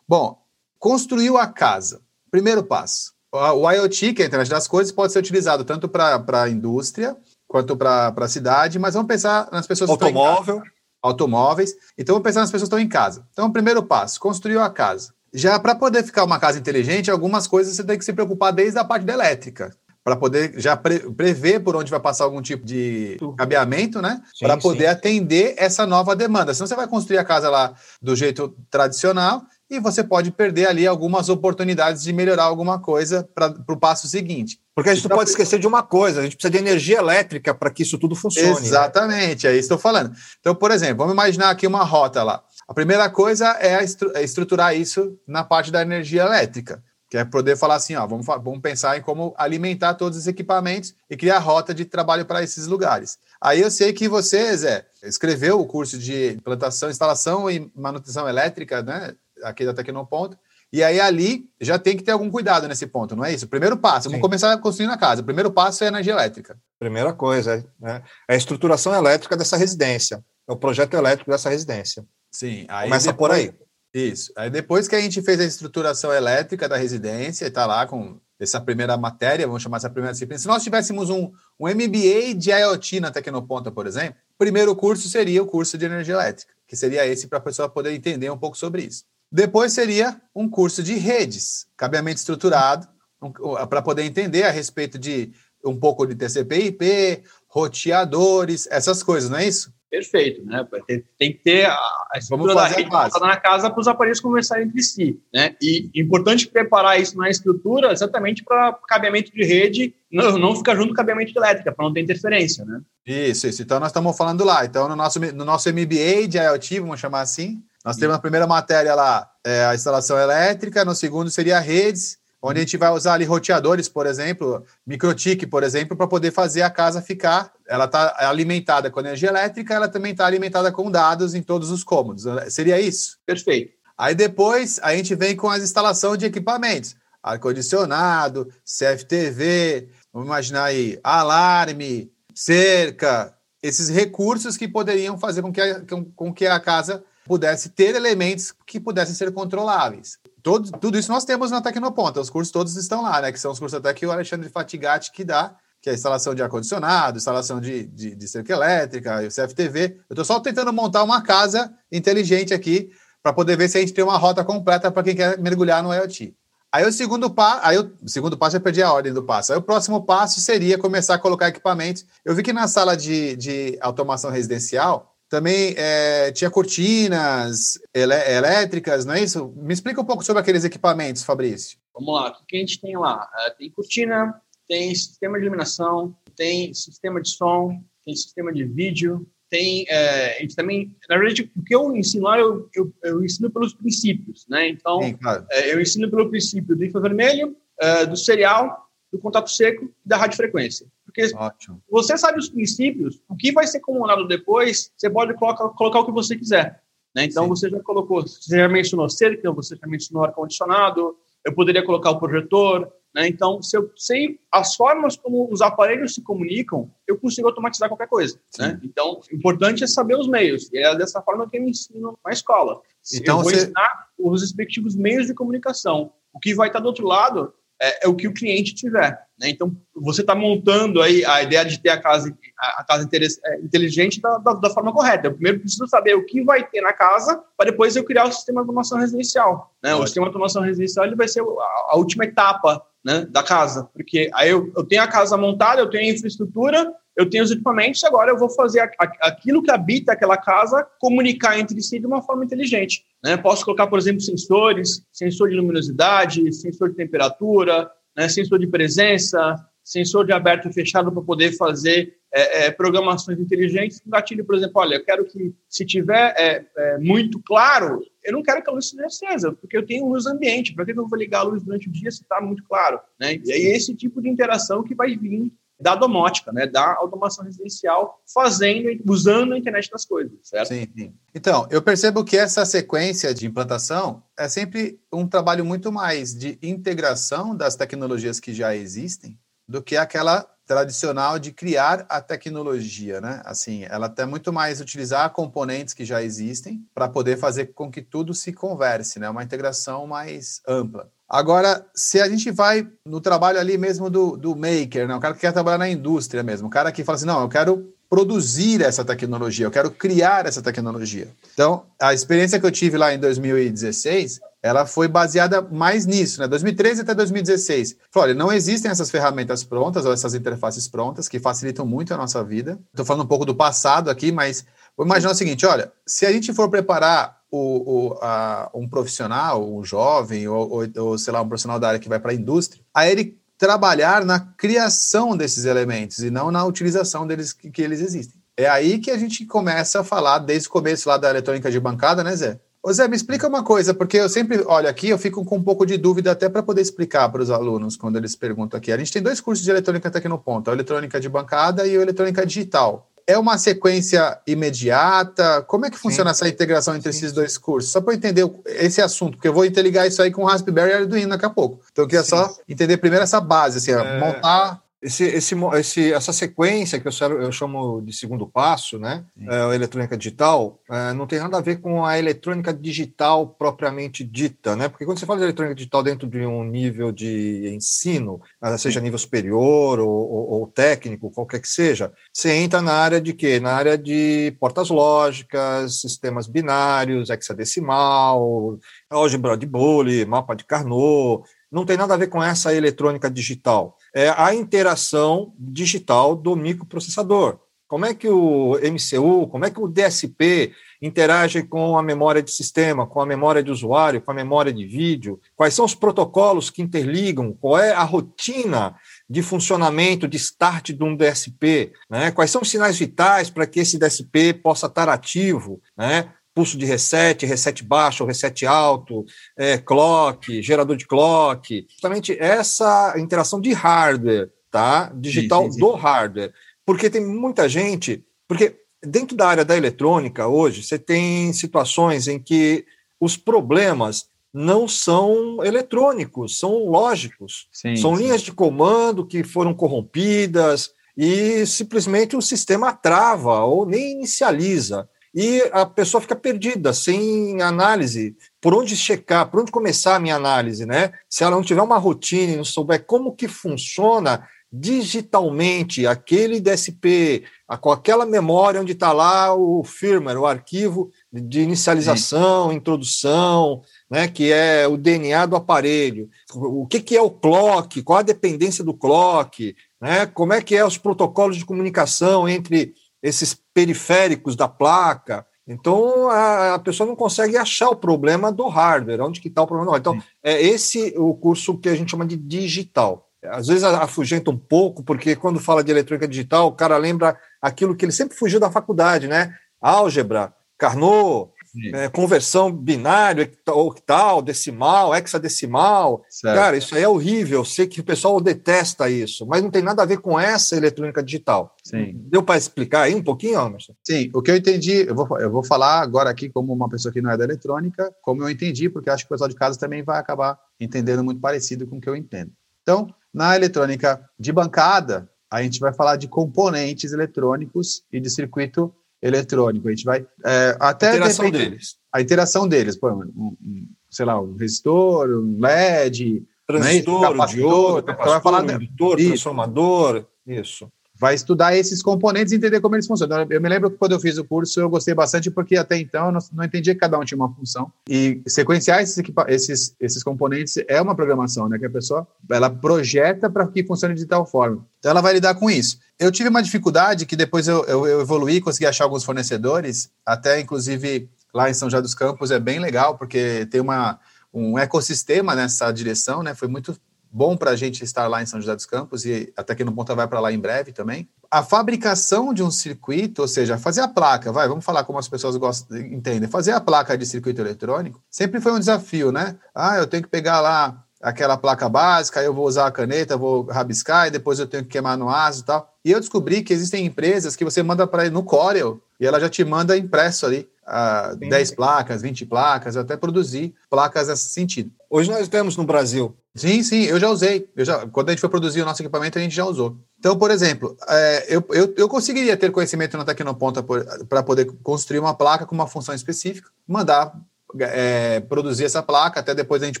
[0.08, 0.42] Bom,
[0.78, 2.00] construiu a casa.
[2.30, 3.12] Primeiro passo.
[3.30, 7.16] O IoT, que é a internet das coisas, pode ser utilizado tanto para a indústria
[7.56, 10.60] quanto para a cidade, mas vamos pensar nas pessoas Automóvel.
[10.60, 10.68] que
[11.02, 11.74] automóveis.
[11.96, 13.26] Então vamos pensar nas pessoas que estão em casa.
[13.32, 15.14] Então, primeiro passo, construiu a casa.
[15.32, 18.78] Já para poder ficar uma casa inteligente, algumas coisas você tem que se preocupar desde
[18.78, 22.64] a parte da elétrica para poder já pre prever por onde vai passar algum tipo
[22.64, 24.20] de cabeamento, né?
[24.38, 24.90] Para poder sim.
[24.90, 26.52] atender essa nova demanda.
[26.52, 30.86] Senão você vai construir a casa lá do jeito tradicional e você pode perder ali
[30.86, 34.60] algumas oportunidades de melhorar alguma coisa para o passo seguinte.
[34.76, 36.98] Porque a gente então, não pode esquecer de uma coisa, a gente precisa de energia
[36.98, 38.60] elétrica para que isso tudo funcione.
[38.60, 38.66] Né?
[38.66, 39.52] Exatamente, né?
[39.52, 40.14] é isso que estou falando.
[40.38, 42.44] Então, por exemplo, vamos imaginar aqui uma rota lá.
[42.68, 43.82] A primeira coisa é,
[44.14, 48.26] é estruturar isso na parte da energia elétrica, que é poder falar assim, ó, vamos,
[48.26, 52.66] vamos pensar em como alimentar todos os equipamentos e criar rota de trabalho para esses
[52.66, 53.18] lugares.
[53.40, 58.82] Aí eu sei que você, Zé, escreveu o curso de implantação, instalação e manutenção elétrica,
[58.82, 60.36] né, aqui da Tecnoponto,
[60.72, 63.48] e aí ali já tem que ter algum cuidado nesse ponto, não é isso?
[63.48, 65.22] Primeiro passo, vamos começar construindo a casa.
[65.22, 66.58] O primeiro passo é a energia elétrica.
[66.78, 68.02] Primeira coisa, né?
[68.28, 72.04] é a estruturação elétrica dessa residência, é o projeto elétrico dessa residência.
[72.30, 73.54] Sim, começa depois, por aí.
[73.94, 74.32] Isso.
[74.36, 78.60] Aí depois que a gente fez a estruturação elétrica da residência está lá com essa
[78.60, 80.38] primeira matéria, vamos chamar essa primeira disciplina.
[80.38, 85.08] Se nós tivéssemos um, um MBA de IoT na Tecnoponta, por exemplo, o primeiro curso
[85.08, 88.36] seria o curso de energia elétrica, que seria esse para a pessoa poder entender um
[88.36, 89.04] pouco sobre isso.
[89.30, 92.88] Depois seria um curso de redes, cabeamento estruturado,
[93.20, 93.30] um,
[93.66, 95.32] para poder entender a respeito de
[95.64, 99.74] um pouco de TCP/IP, roteadores, essas coisas, não é isso?
[99.96, 100.66] perfeito, né?
[100.86, 101.78] Tem, tem que ter a,
[102.16, 105.54] estrutura da rede na casa para os aparelhos conversarem entre si, né?
[105.60, 110.88] E importante preparar isso na estrutura exatamente para cabeamento de rede não, não ficar junto
[110.88, 112.80] com cabeamento de elétrica, para não ter interferência, né?
[113.06, 113.62] Isso, isso.
[113.62, 114.64] Então nós estamos falando lá.
[114.64, 118.48] Então no nosso, no nosso MBA de IoT, vamos chamar assim, nós temos a primeira
[118.48, 123.12] matéria lá, é, a instalação elétrica, no segundo seria redes, onde a gente vai usar
[123.12, 127.52] ali roteadores, por exemplo, microtik, por exemplo, para poder fazer a casa ficar.
[127.64, 131.84] Ela está alimentada com energia elétrica, ela também está alimentada com dados em todos os
[131.84, 132.24] cômodos.
[132.52, 133.18] Seria isso?
[133.24, 133.72] Perfeito.
[133.96, 136.96] Aí depois a gente vem com a instalação de equipamentos.
[137.22, 145.82] Ar-condicionado, CFTV, vamos imaginar aí, alarme, cerca, esses recursos que poderiam fazer com que a,
[146.16, 150.18] com que a casa pudesse ter elementos que pudessem ser controláveis.
[150.42, 153.32] Todo, tudo isso nós temos na Tecnoponta, os cursos todos estão lá, né?
[153.32, 156.42] Que são os cursos até que o Alexandre Fatigati que dá, que é instalação de
[156.42, 159.96] ar-condicionado, instalação de, de, de cerca elétrica, o CFTV.
[160.08, 162.90] Eu estou só tentando montar uma casa inteligente aqui
[163.22, 165.92] para poder ver se a gente tem uma rota completa para quem quer mergulhar no
[165.92, 166.32] IoT.
[166.70, 169.52] Aí o segundo passo, aí o segundo passo eu perdi a ordem do passo.
[169.52, 172.04] Aí o próximo passo seria começar a colocar equipamentos.
[172.24, 179.14] Eu vi que na sala de, de automação residencial também é, tinha cortinas elétricas, não
[179.14, 179.52] é isso?
[179.56, 181.78] Me explica um pouco sobre aqueles equipamentos, Fabrício.
[181.94, 183.28] Vamos lá, o que a gente tem lá?
[183.40, 189.26] É, tem cortina, tem sistema de iluminação, tem sistema de som, tem sistema de vídeo,
[189.48, 193.24] tem é, a gente também, na verdade, o que eu ensino lá, eu, eu, eu
[193.24, 194.68] ensino pelos princípios, né?
[194.68, 195.46] Então, Sim, claro.
[195.50, 200.16] é, eu ensino pelo princípio do infravermelho, é, do serial, do contato seco e da
[200.16, 200.86] radiofrequência.
[201.16, 201.82] Porque Ótimo.
[201.90, 206.04] você sabe os princípios, o que vai ser comandado depois, você pode colocar, colocar o
[206.04, 206.82] que você quiser.
[207.14, 207.24] Né?
[207.24, 207.48] Então, Sim.
[207.48, 212.18] você já colocou, você já mencionou cerca, você já mencionou ar-condicionado, eu poderia colocar o
[212.18, 212.92] projetor.
[213.14, 213.28] Né?
[213.28, 218.08] Então, se eu sei as formas como os aparelhos se comunicam, eu consigo automatizar qualquer
[218.08, 218.38] coisa.
[218.58, 218.78] Né?
[218.84, 220.70] Então, o importante é saber os meios.
[220.70, 222.82] E é dessa forma que eu ensino na escola.
[223.14, 223.62] Então, eu vou você...
[223.62, 226.12] ensinar os respectivos meios de comunicação.
[226.30, 229.18] O que vai estar do outro lado é, é o que o cliente tiver.
[229.38, 229.50] Né?
[229.50, 234.20] Então, você está montando aí a ideia de ter a casa, a casa é, inteligente
[234.20, 235.26] da, da, da, forma correta.
[235.26, 238.32] Eu primeiro preciso saber o que vai ter na casa, para depois eu criar o
[238.32, 239.74] sistema de automação residencial.
[239.82, 239.94] Né?
[239.94, 243.88] O sistema de automação residencial ele vai ser a, a última etapa né, da casa,
[243.92, 247.50] porque aí eu, eu tenho a casa montada, eu tenho a infraestrutura, eu tenho os
[247.50, 251.98] equipamentos, agora eu vou fazer a, a, aquilo que habita aquela casa comunicar entre si
[251.98, 253.04] de uma forma inteligente.
[253.24, 253.36] Né?
[253.36, 258.28] Posso colocar, por exemplo, sensores, sensor de luminosidade, sensor de temperatura, né?
[258.28, 264.02] sensor de presença, sensor de aberto e fechado para poder fazer é, é, programações inteligentes.
[264.06, 268.32] Um gatilho, por exemplo, olha, eu quero que, se tiver é, é muito claro, eu
[268.32, 270.74] não quero que a luz seja acesa, porque eu tenho luz ambiente.
[270.74, 273.00] Para que eu vou ligar a luz durante o dia se está muito claro?
[273.18, 273.40] Né?
[273.42, 278.20] E é esse tipo de interação que vai vir da domótica, né, da automação residencial,
[278.32, 280.68] fazendo, usando a internet das coisas, certo?
[280.68, 281.14] Sim, sim.
[281.34, 286.58] Então, eu percebo que essa sequência de implantação é sempre um trabalho muito mais de
[286.62, 293.40] integração das tecnologias que já existem do que aquela tradicional de criar a tecnologia, né?
[293.44, 298.02] Assim, ela tem muito mais utilizar componentes que já existem para poder fazer com que
[298.02, 299.30] tudo se converse, né?
[299.30, 301.10] Uma integração mais ampla.
[301.28, 305.14] Agora, se a gente vai no trabalho ali mesmo do, do maker, né?
[305.14, 307.48] o cara que quer trabalhar na indústria mesmo, o cara que fala assim, não, eu
[307.48, 311.28] quero produzir essa tecnologia, eu quero criar essa tecnologia.
[311.52, 316.46] Então, a experiência que eu tive lá em 2016, ela foi baseada mais nisso, né?
[316.46, 317.96] 2013 até 2016.
[318.10, 322.16] Falei, olha, não existem essas ferramentas prontas ou essas interfaces prontas que facilitam muito a
[322.16, 322.78] nossa vida.
[322.90, 324.64] Estou falando um pouco do passado aqui, mas
[324.96, 329.66] vou imaginar o seguinte, olha, se a gente for preparar o, o, a, um profissional,
[329.66, 332.82] um jovem, ou, ou, sei lá, um profissional da área que vai para a indústria,
[332.94, 338.00] a ele trabalhar na criação desses elementos e não na utilização deles que, que eles
[338.00, 338.40] existem.
[338.56, 341.80] É aí que a gente começa a falar desde o começo lá da eletrônica de
[341.80, 342.58] bancada, né, Zé?
[342.82, 345.62] Ô Zé, me explica uma coisa, porque eu sempre olho aqui, eu fico com um
[345.62, 348.92] pouco de dúvida até para poder explicar para os alunos quando eles perguntam aqui.
[348.92, 351.86] A gente tem dois cursos de eletrônica até aqui no ponto, a eletrônica de bancada
[351.86, 353.10] e a eletrônica digital.
[353.26, 355.62] É uma sequência imediata?
[355.62, 356.44] Como é que funciona sim.
[356.44, 357.18] essa integração entre sim.
[357.18, 357.90] esses dois cursos?
[357.90, 360.90] Só para eu entender esse assunto, porque eu vou interligar isso aí com o Raspberry
[360.90, 361.80] e Arduino daqui a pouco.
[361.90, 362.30] Então eu queria sim.
[362.30, 364.20] só entender primeiro essa base, assim, é...
[364.20, 369.62] montar esse, esse, esse, essa sequência que eu, eu, chamo de segundo passo, né, é,
[369.62, 374.74] a eletrônica digital, é, não tem nada a ver com a eletrônica digital propriamente dita,
[374.74, 374.88] né?
[374.88, 379.00] Porque quando você fala de eletrônica digital dentro de um nível de ensino, eh, seja
[379.00, 383.60] nível superior ou, ou, ou, técnico, qualquer que seja, você entra na área de quê?
[383.60, 391.84] Na área de portas lógicas, sistemas binários, hexadecimal, álgebra de Boolean, mapa de Carnot, não
[391.84, 393.95] tem nada a ver com essa eletrônica digital.
[394.16, 397.60] É a interação digital do microprocessador.
[397.86, 402.50] Como é que o MCU, como é que o DSP interage com a memória de
[402.50, 405.38] sistema, com a memória de usuário, com a memória de vídeo?
[405.54, 407.52] Quais são os protocolos que interligam?
[407.52, 408.96] Qual é a rotina
[409.28, 411.92] de funcionamento, de start de um DSP?
[412.08, 412.30] Né?
[412.30, 415.78] Quais são os sinais vitais para que esse DSP possa estar ativo?
[415.94, 416.32] Né?
[416.56, 423.60] Pulso de reset, reset baixo, reset alto, é, clock, gerador de clock, justamente essa interação
[423.60, 425.12] de hardware, tá?
[425.14, 425.80] Digital sim, sim, sim.
[425.80, 426.54] do hardware.
[426.86, 432.38] Porque tem muita gente, porque dentro da área da eletrônica hoje, você tem situações em
[432.38, 432.86] que
[433.20, 437.68] os problemas não são eletrônicos, são lógicos.
[438.00, 445.06] são linhas de comando que foram corrompidas e simplesmente o sistema trava ou nem inicializa
[445.34, 448.36] e a pessoa fica perdida, sem análise.
[448.60, 451.12] Por onde checar, por onde começar a minha análise, né?
[451.28, 457.44] Se ela não tiver uma rotina e não souber como que funciona digitalmente aquele DSP,
[457.80, 462.76] com aquela memória onde está lá o firmware, o arquivo de inicialização, Sim.
[462.76, 466.28] introdução, né, que é o DNA do aparelho.
[466.54, 468.02] O que, que é o clock?
[468.02, 469.74] Qual a dependência do clock?
[470.00, 470.26] Né?
[470.26, 472.94] Como é que é os protocolos de comunicação entre
[473.26, 475.44] esses periféricos da placa.
[475.66, 479.66] Então a, a, pessoa não consegue achar o problema do hardware, onde que está o
[479.66, 479.98] problema.
[479.98, 480.22] Então Sim.
[480.42, 483.28] é esse o curso que a gente chama de digital.
[483.44, 487.94] Às vezes afugenta um pouco, porque quando fala de eletrônica digital, o cara lembra aquilo
[487.94, 489.54] que ele sempre fugiu da faculdade, né?
[489.80, 491.50] Álgebra, Carnot,
[491.92, 496.24] é, conversão binário, octal, decimal, hexadecimal.
[496.28, 496.54] Certo.
[496.54, 497.60] Cara, isso aí é horrível.
[497.60, 500.76] Eu sei que o pessoal detesta isso, mas não tem nada a ver com essa
[500.76, 501.74] eletrônica digital.
[501.84, 502.12] Sim.
[502.14, 503.94] Deu para explicar aí um pouquinho, Emerson?
[504.04, 507.12] Sim, o que eu entendi, eu vou, eu vou falar agora aqui como uma pessoa
[507.12, 509.78] que não é da eletrônica, como eu entendi, porque acho que o pessoal de casa
[509.78, 512.52] também vai acabar entendendo muito parecido com o que eu entendo.
[512.82, 518.94] Então, na eletrônica de bancada, a gente vai falar de componentes eletrônicos e de circuito
[519.22, 519.88] eletrônico.
[519.88, 521.96] A gente vai é, até a interação repente, deles.
[522.12, 528.02] A interação deles, pô, um, um, sei lá, um resistor, um LED, transistor, né, capacitor,
[528.02, 533.42] capacitor, vai falar indutor, transformador, isso vai estudar esses componentes e entender como eles funcionam.
[533.42, 535.98] Então, eu me lembro que quando eu fiz o curso, eu gostei bastante, porque até
[535.98, 537.90] então eu não, entendia que cada um tinha uma função.
[538.08, 541.78] E sequenciar esses, esses, esses componentes é uma programação, né?
[541.78, 544.86] Que a pessoa ela projeta para que funcione de tal forma.
[544.98, 545.98] Então ela vai lidar com isso.
[546.18, 550.60] Eu tive uma dificuldade que depois eu, eu, eu evoluí, consegui achar alguns fornecedores, até
[550.60, 554.18] inclusive lá em São José dos Campos é bem legal, porque tem uma,
[554.52, 556.54] um ecossistema nessa direção, né?
[556.54, 556.96] Foi muito
[557.30, 559.92] bom para a gente estar lá em São José dos Campos e até que no
[559.92, 561.28] Ponta vai para lá em breve também.
[561.50, 565.28] A fabricação de um circuito, ou seja, fazer a placa, vai, vamos falar como as
[565.28, 569.56] pessoas gostam, entendem, fazer a placa de circuito eletrônico sempre foi um desafio, né?
[569.74, 573.64] Ah, eu tenho que pegar lá aquela placa básica, eu vou usar a caneta, vou
[573.64, 575.92] rabiscar e depois eu tenho que queimar no aço e tal.
[576.04, 579.48] E eu descobri que existem empresas que você manda para no Corel e ela já
[579.48, 584.90] te manda impresso ali uh, 10 placas, 20 placas, até produzir placas nesse sentido.
[585.10, 586.36] Hoje nós temos no Brasil.
[586.54, 587.68] Sim, sim, eu já usei.
[587.76, 589.98] Eu já, quando a gente foi produzir o nosso equipamento, a gente já usou.
[590.18, 593.84] Então, por exemplo, é, eu, eu, eu, conseguiria ter conhecimento na Tecnoponta
[594.28, 597.32] para poder construir uma placa com uma função específica, mandar
[597.78, 600.00] é, produzir essa placa, até depois a gente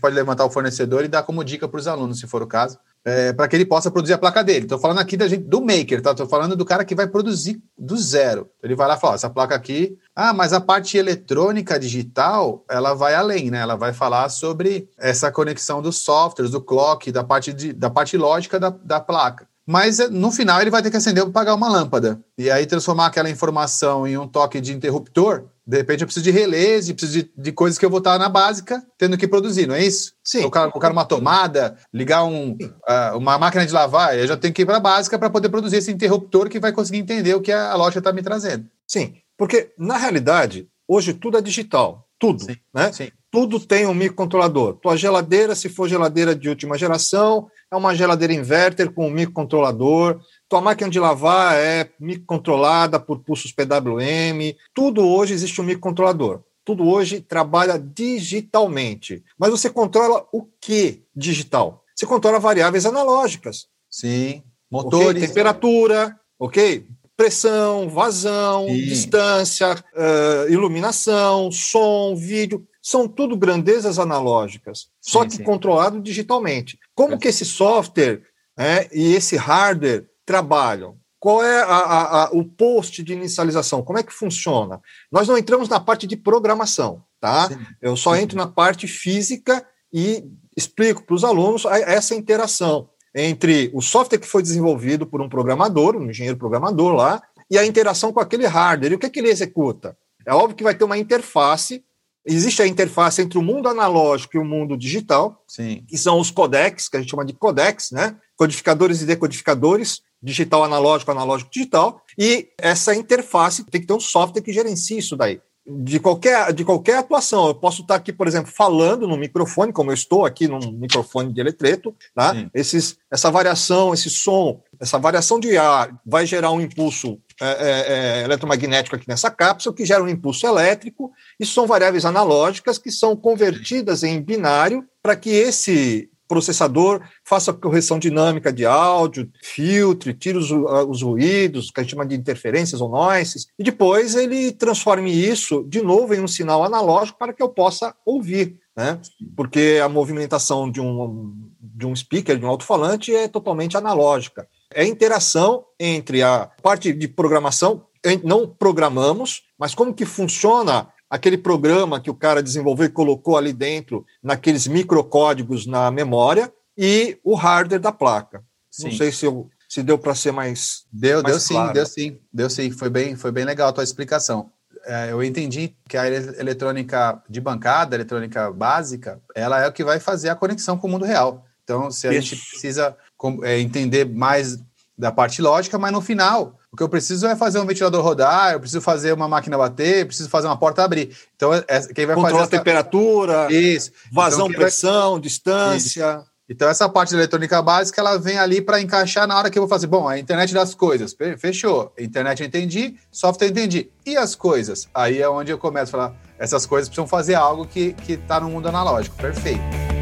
[0.00, 2.78] pode levantar o fornecedor e dar como dica para os alunos, se for o caso,
[3.06, 4.64] é, para que ele possa produzir a placa dele.
[4.64, 6.10] Estou falando aqui da gente, do maker, tá?
[6.10, 8.50] Estou falando do cara que vai produzir do zero.
[8.60, 9.96] Ele vai lá e fala: essa placa aqui.
[10.14, 13.60] Ah, mas a parte eletrônica digital, ela vai além, né?
[13.60, 18.16] Ela vai falar sobre essa conexão dos softwares, do clock, da parte, de, da parte
[18.16, 19.46] lógica da, da placa.
[19.64, 22.20] Mas no final ele vai ter que acender para pagar uma lâmpada.
[22.36, 26.30] E aí transformar aquela informação em um toque de interruptor De repente eu preciso de
[26.30, 29.74] relés, preciso de, de coisas que eu vou estar na básica tendo que produzir, não
[29.74, 30.12] é isso?
[30.22, 30.38] Sim.
[30.40, 34.62] Colocar, colocar uma tomada, ligar um, uh, uma máquina de lavar, eu já tenho que
[34.62, 37.50] ir para a básica para poder produzir esse interruptor que vai conseguir entender o que
[37.50, 38.66] a loja está me trazendo.
[38.86, 42.06] Sim, porque na realidade, hoje tudo é digital.
[42.18, 42.92] Tudo, Sim, né?
[42.92, 43.10] sim.
[43.30, 44.76] Tudo tem um microcontrolador.
[44.76, 50.18] Tua geladeira, se for geladeira de última geração, é uma geladeira inverter com um microcontrolador.
[50.48, 54.54] Tua máquina de lavar é microcontrolada por pulsos PWM.
[54.72, 56.42] Tudo hoje existe um microcontrolador.
[56.64, 59.24] Tudo hoje trabalha digitalmente.
[59.38, 61.82] Mas você controla o que digital?
[61.94, 63.66] Você controla variáveis analógicas.
[63.90, 64.42] Sim.
[64.70, 65.26] Motores.
[65.28, 66.86] Temperatura, ok?
[67.16, 68.74] Pressão, vazão, Sim.
[68.74, 75.42] distância, eh, iluminação, som, vídeo, são tudo grandezas analógicas, só Sim, que sim.
[75.42, 76.78] controlado digitalmente.
[76.94, 78.22] Como que esse software
[78.56, 80.96] né, e esse hardware trabalham?
[81.18, 83.82] Qual é a- a- a- o post de inicialização?
[83.82, 84.80] Como é que funciona?
[85.10, 87.48] Nós não entramos na parte de programação, tá?
[87.48, 87.56] Sim.
[87.80, 90.24] Eu só entro na parte física e
[90.56, 95.28] explico para os alunos a- essa interação entre o software que foi desenvolvido por um
[95.28, 98.92] programador, um engenheiro programador lá, e a interação com aquele hardware.
[98.92, 99.96] E o que, é que ele executa?
[100.26, 101.82] É óbvio que vai ter uma interface.
[102.26, 105.84] Existe a interface entre o mundo analógico e o mundo digital, Sim.
[105.88, 108.16] que são os codecs, que a gente chama de codecs, né?
[108.36, 114.42] Codificadores e decodificadores, digital analógico, analógico digital, e essa interface tem que ter um software
[114.42, 115.40] que gerencie isso daí.
[115.68, 119.90] De qualquer, de qualquer atuação, eu posso estar aqui, por exemplo, falando no microfone, como
[119.90, 122.32] eu estou aqui num microfone de eletreto, tá?
[122.32, 122.48] Sim.
[122.54, 128.20] Esses, essa variação, esse som, essa variação de ar vai gerar um impulso é, é,
[128.20, 131.12] é, eletromagnético aqui nessa cápsula, que gera um impulso elétrico.
[131.38, 137.98] Isso são variáveis analógicas que são convertidas em binário para que esse processador faça correção
[137.98, 142.80] dinâmica de áudio, filtre, tire os, uh, os ruídos, que a gente chama de interferências
[142.80, 147.42] ou noises, e depois ele transforme isso de novo em um sinal analógico para que
[147.42, 148.98] eu possa ouvir, né?
[149.36, 154.48] Porque a movimentação de um, de um speaker, de um alto-falante, é totalmente analógica.
[154.72, 157.86] É interação entre a parte de programação,
[158.22, 163.52] não programamos, mas como que funciona aquele programa que o cara desenvolveu e colocou ali
[163.52, 168.42] dentro, naqueles microcódigos na memória, e o hardware da placa.
[168.80, 168.96] Não Sim.
[168.96, 170.84] sei se, eu- se deu para ser mais.
[170.92, 171.72] Deu, mais deu sim, claro.
[171.72, 172.70] deu sim, deu sim.
[172.70, 174.50] Foi bem, foi bem legal a tua explicação.
[174.84, 179.72] É, eu entendi que a ele- eletrônica de bancada, a eletrônica básica, ela é o
[179.72, 181.44] que vai fazer a conexão com o mundo real.
[181.64, 182.28] Então, se a Isso.
[182.36, 182.96] gente precisa
[183.42, 184.58] é, entender mais
[184.96, 188.52] da parte lógica, mas no final, o que eu preciso é fazer um ventilador rodar,
[188.52, 191.16] eu preciso fazer uma máquina bater, eu preciso fazer uma porta abrir.
[191.34, 191.62] Então, é,
[191.94, 192.50] quem vai Controlar a fazer essa...
[192.50, 193.90] temperatura, Isso.
[194.12, 196.22] vazão, Então, quem vai- pressão, distância.
[196.48, 199.62] Então, essa parte da eletrônica básica, ela vem ali para encaixar na hora que eu
[199.62, 199.86] vou fazer.
[199.86, 201.92] Bom, a internet das coisas, Fe- fechou.
[201.98, 203.90] Internet eu entendi, software eu entendi.
[204.04, 204.86] E as coisas?
[204.94, 208.50] Aí é onde eu começo a falar, essas coisas precisam fazer algo que está no
[208.50, 209.16] mundo analógico.
[209.16, 209.95] Perfeito.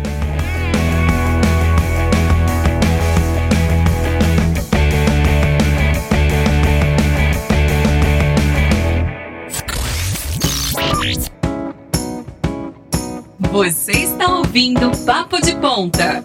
[13.54, 16.24] Você está ouvindo Papo de Ponta.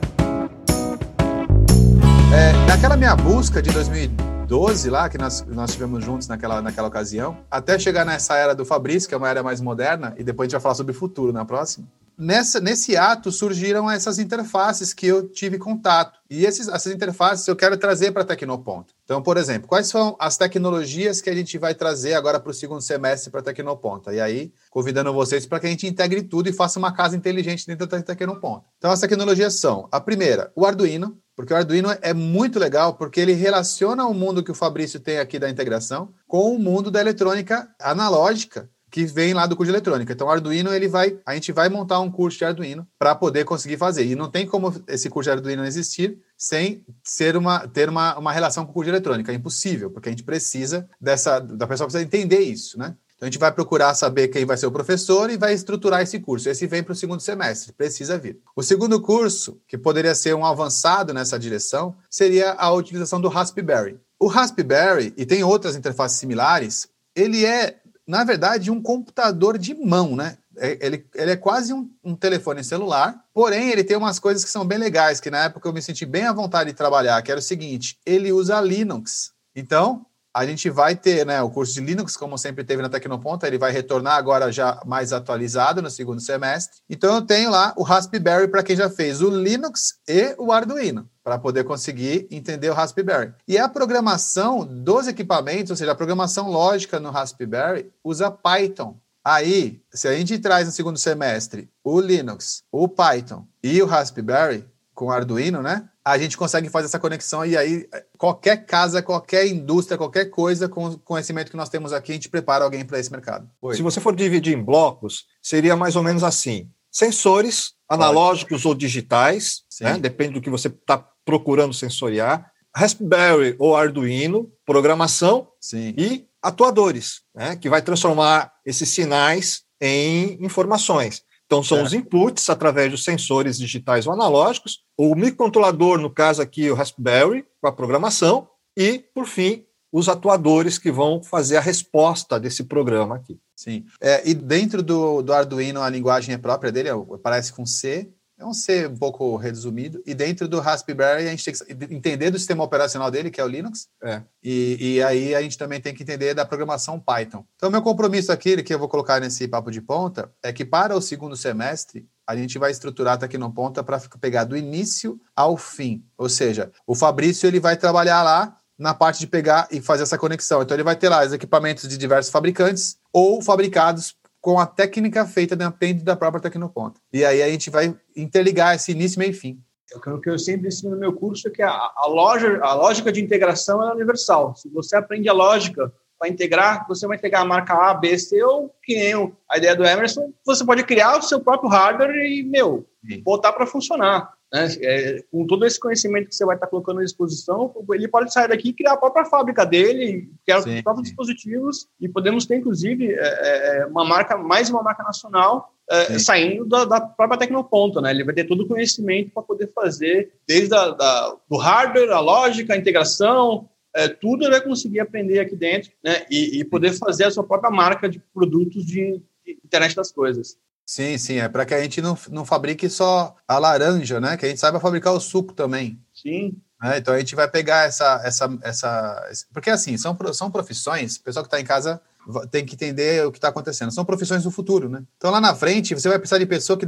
[2.34, 7.38] É, naquela minha busca de 2012 lá, que nós, nós tivemos juntos naquela, naquela ocasião,
[7.52, 10.48] até chegar nessa era do Fabrício, que é uma era mais moderna, e depois a
[10.48, 11.86] gente vai falar sobre futuro na próxima.
[12.22, 16.20] Nessa, nesse ato surgiram essas interfaces que eu tive contato.
[16.30, 18.94] E esses, essas interfaces eu quero trazer para a Tecnoponta.
[19.06, 22.54] Então, por exemplo, quais são as tecnologias que a gente vai trazer agora para o
[22.54, 24.14] segundo semestre para a Tecnoponta?
[24.14, 27.66] E aí, convidando vocês para que a gente integre tudo e faça uma casa inteligente
[27.66, 28.66] dentro da Tecnoponta.
[28.78, 33.22] Então, as tecnologias são: a primeira, o Arduino, porque o Arduino é muito legal, porque
[33.22, 37.00] ele relaciona o mundo que o Fabrício tem aqui da integração com o mundo da
[37.00, 40.12] eletrônica analógica que vem lá do curso de eletrônica.
[40.12, 43.78] Então, Arduino, ele vai, a gente vai montar um curso de Arduino para poder conseguir
[43.78, 44.06] fazer.
[44.06, 48.32] E não tem como esse curso de Arduino existir sem ser uma, ter uma, uma
[48.32, 49.32] relação com o curso de eletrônica.
[49.32, 52.96] É impossível, porque a gente precisa dessa, da pessoa precisa entender isso, né?
[53.20, 56.22] Então, a gente vai procurar saber quem vai ser o professor e vai estruturar esse
[56.22, 56.50] curso.
[56.50, 58.40] Esse vem para o segundo semestre, precisa vir.
[58.56, 64.00] O segundo curso, que poderia ser um avançado nessa direção, seria a utilização do Raspberry.
[64.18, 67.79] O Raspberry, e tem outras interfaces similares, ele é,
[68.10, 70.36] na verdade, um computador de mão, né?
[70.58, 74.50] É- Ele, ele é quase um, um telefone celular, porém ele tem umas coisas que
[74.50, 77.30] são bem legais, que na época eu me senti bem à vontade de trabalhar, que
[77.30, 79.32] era o seguinte, ele usa Linux.
[79.56, 83.48] Então, a gente vai ter né, o curso de Linux, como sempre teve na Tecnoponta,
[83.48, 86.78] ele vai retornar agora já mais atualizado no segundo semestre.
[86.90, 91.10] Então eu tenho lá o Raspberry para quem já fez o Linux e o Arduino,
[91.24, 93.34] para poder conseguir entender o Raspberry.
[93.48, 98.98] E a programação dos equipamentos, ou seja, a programação lógica no Raspberry, usa Python.
[99.24, 104.66] Aí, se a gente traz no segundo semestre o Linux, o Python e o Raspberry
[104.94, 105.88] com Arduino, né?
[106.10, 107.88] A gente consegue fazer essa conexão e aí
[108.18, 112.30] qualquer casa, qualquer indústria, qualquer coisa com o conhecimento que nós temos aqui, a gente
[112.30, 113.48] prepara alguém para esse mercado.
[113.62, 113.76] Oi.
[113.76, 118.68] Se você for dividir em blocos, seria mais ou menos assim: sensores analógicos Pode.
[118.68, 119.98] ou digitais, né?
[120.00, 122.52] depende do que você está procurando sensoriar.
[122.76, 125.94] Raspberry ou Arduino, programação Sim.
[125.98, 127.56] e atuadores, né?
[127.56, 131.24] que vai transformar esses sinais em informações.
[131.50, 131.84] Então, são é.
[131.84, 137.44] os inputs através dos sensores digitais ou analógicos, o microcontrolador, no caso aqui, o Raspberry,
[137.60, 138.48] com a programação,
[138.78, 143.40] e, por fim, os atuadores que vão fazer a resposta desse programa aqui.
[143.56, 143.84] Sim.
[144.00, 146.94] É, e dentro do, do Arduino, a linguagem é própria dele, é
[147.24, 150.02] parece com C, é um C um pouco resumido.
[150.06, 153.44] E dentro do Raspberry, a gente tem que entender do sistema operacional dele, que é
[153.44, 153.90] o Linux.
[154.02, 154.22] É.
[154.42, 157.46] E, e aí a gente também tem que entender da programação Python.
[157.58, 160.96] Então, meu compromisso aqui, que eu vou colocar nesse papo de ponta, é que para
[160.96, 166.06] o segundo semestre, a gente vai estruturar a Tecnoponta para pegar do início ao fim.
[166.18, 170.18] Ou seja, o Fabrício ele vai trabalhar lá na parte de pegar e fazer essa
[170.18, 170.62] conexão.
[170.62, 175.26] Então, ele vai ter lá os equipamentos de diversos fabricantes ou fabricados com a técnica
[175.26, 177.00] feita dentro da própria Tecnoponta.
[177.12, 179.62] E aí a gente vai interligar esse início, meio e fim.
[179.96, 183.12] O que eu sempre ensino no meu curso é que a, a, loja, a lógica
[183.12, 184.56] de integração é universal.
[184.56, 188.44] Se você aprende a lógica para integrar, você vai integrar a marca A, B, C,
[188.44, 192.44] ou que nem a ideia do Emerson, você pode criar o seu próprio hardware e,
[192.44, 193.24] meu, Sim.
[193.24, 194.32] botar para funcionar.
[194.52, 194.68] Né?
[194.82, 198.48] É, com todo esse conhecimento que você vai estar colocando à disposição, ele pode sair
[198.48, 201.16] daqui e criar a própria fábrica dele, criar sim, os próprios sim.
[201.16, 206.20] dispositivos, e podemos ter, inclusive, é, é, é uma marca, mais uma marca nacional é,
[206.20, 208.12] saindo da, da, própria Tecnoponto, né?
[208.12, 212.20] Ele vai ter todo o conhecimento para poder fazer, desde a, da, do hardware, a
[212.20, 216.26] lógica, a integração, é, tudo ele vai conseguir aprender aqui dentro, né?
[216.30, 220.58] E, e, poder fazer a sua própria marca de produtos de, de internet das coisas.
[220.90, 224.36] Sim, sim, é para que a gente não, não fabrique só a laranja, né?
[224.36, 226.02] Que a gente saiba fabricar o suco também.
[226.12, 226.60] Sim.
[226.84, 229.24] É, então a gente vai pegar essa, essa, essa.
[229.54, 232.02] Porque assim, são, são profissões, o pessoal que está em casa
[232.50, 233.92] tem que entender o que está acontecendo.
[233.92, 235.04] São profissões do futuro, né?
[235.16, 236.88] Então lá na frente você vai precisar de pessoa que.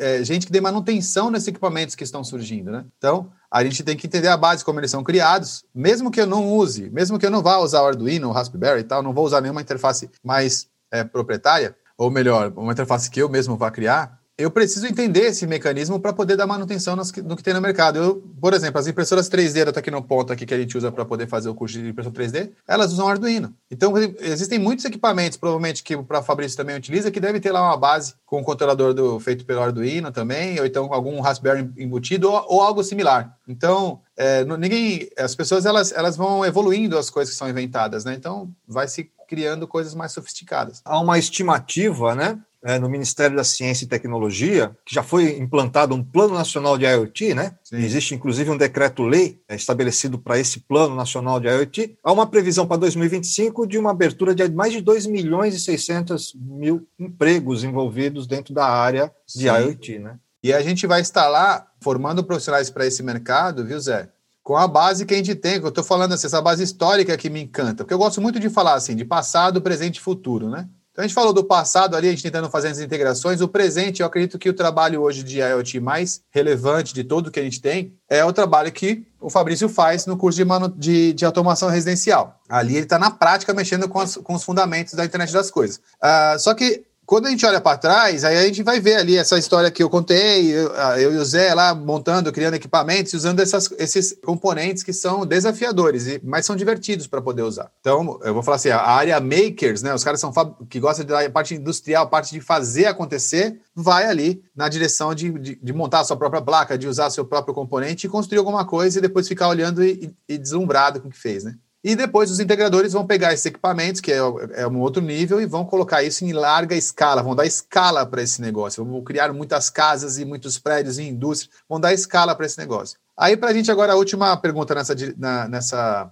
[0.00, 2.86] É, gente que dê manutenção nesses equipamentos que estão surgindo, né?
[2.96, 6.26] Então a gente tem que entender a base, como eles são criados, mesmo que eu
[6.26, 9.12] não use, mesmo que eu não vá usar o Arduino, o Raspberry e tal, não
[9.12, 13.70] vou usar nenhuma interface mais é, proprietária ou melhor, uma interface que eu mesmo vá
[13.70, 17.54] criar, eu preciso entender esse mecanismo para poder dar manutenção no que, no que tem
[17.54, 17.98] no mercado.
[18.00, 21.28] Eu, por exemplo, as impressoras 3D da Tecnoponto aqui que a gente usa para poder
[21.28, 23.54] fazer o curso de impressão 3D, elas usam Arduino.
[23.70, 27.76] Então, existem muitos equipamentos, provavelmente, que o Fabrício também utiliza, que deve ter lá uma
[27.76, 32.44] base com o controlador do, feito pelo Arduino também, ou então algum Raspberry embutido, ou,
[32.48, 33.38] ou algo similar.
[33.46, 38.14] Então, é, ninguém, as pessoas elas, elas vão evoluindo as coisas que são inventadas, né?
[38.14, 40.80] Então, vai se criando coisas mais sofisticadas.
[40.84, 45.94] Há uma estimativa, né, é, no Ministério da Ciência e Tecnologia, que já foi implantado
[45.94, 47.54] um Plano Nacional de IoT, né?
[47.62, 47.76] Sim.
[47.76, 51.98] Existe inclusive um decreto-lei é, estabelecido para esse Plano Nacional de IoT.
[52.02, 56.34] Há uma previsão para 2025 de uma abertura de mais de 2 milhões e 600
[56.34, 59.48] mil empregos envolvidos dentro da área de Sim.
[59.48, 60.18] IoT, né?
[60.42, 64.08] E a gente vai estar lá formando profissionais para esse mercado, viu, Zé?
[64.44, 67.16] Com a base que a gente tem, que eu estou falando assim, essa base histórica
[67.16, 70.50] que me encanta, porque eu gosto muito de falar assim, de passado, presente e futuro,
[70.50, 70.68] né?
[70.92, 74.00] Então a gente falou do passado ali, a gente tentando fazer as integrações, o presente,
[74.00, 77.60] eu acredito que o trabalho hoje de IoT mais relevante de todo que a gente
[77.60, 80.68] tem é o trabalho que o Fabrício faz no curso de, manu...
[80.68, 82.38] de, de automação residencial.
[82.48, 85.78] Ali ele está na prática mexendo com, as, com os fundamentos da internet das coisas.
[86.00, 89.16] Uh, só que quando a gente olha para trás, aí a gente vai ver ali
[89.16, 93.40] essa história que eu contei, eu, eu e o Zé lá montando, criando equipamentos, usando
[93.40, 97.70] essas, esses componentes que são desafiadores, mas são divertidos para poder usar.
[97.80, 100.32] Então, eu vou falar assim, a área makers, né, os caras são
[100.68, 105.54] que gostam da parte industrial, parte de fazer acontecer, vai ali na direção de, de,
[105.56, 108.98] de, montar a sua própria placa, de usar seu próprio componente e construir alguma coisa
[108.98, 111.54] e depois ficar olhando e, e deslumbrado com o que fez, né?
[111.84, 114.16] E depois os integradores vão pegar esses equipamentos, que é,
[114.54, 118.22] é, um outro nível, e vão colocar isso em larga escala, vão dar escala para
[118.22, 122.46] esse negócio, vão criar muitas casas e muitos prédios e indústrias, vão dar escala para
[122.46, 122.98] esse negócio.
[123.14, 126.10] Aí, para a gente agora, a última pergunta nessa, na, nessa,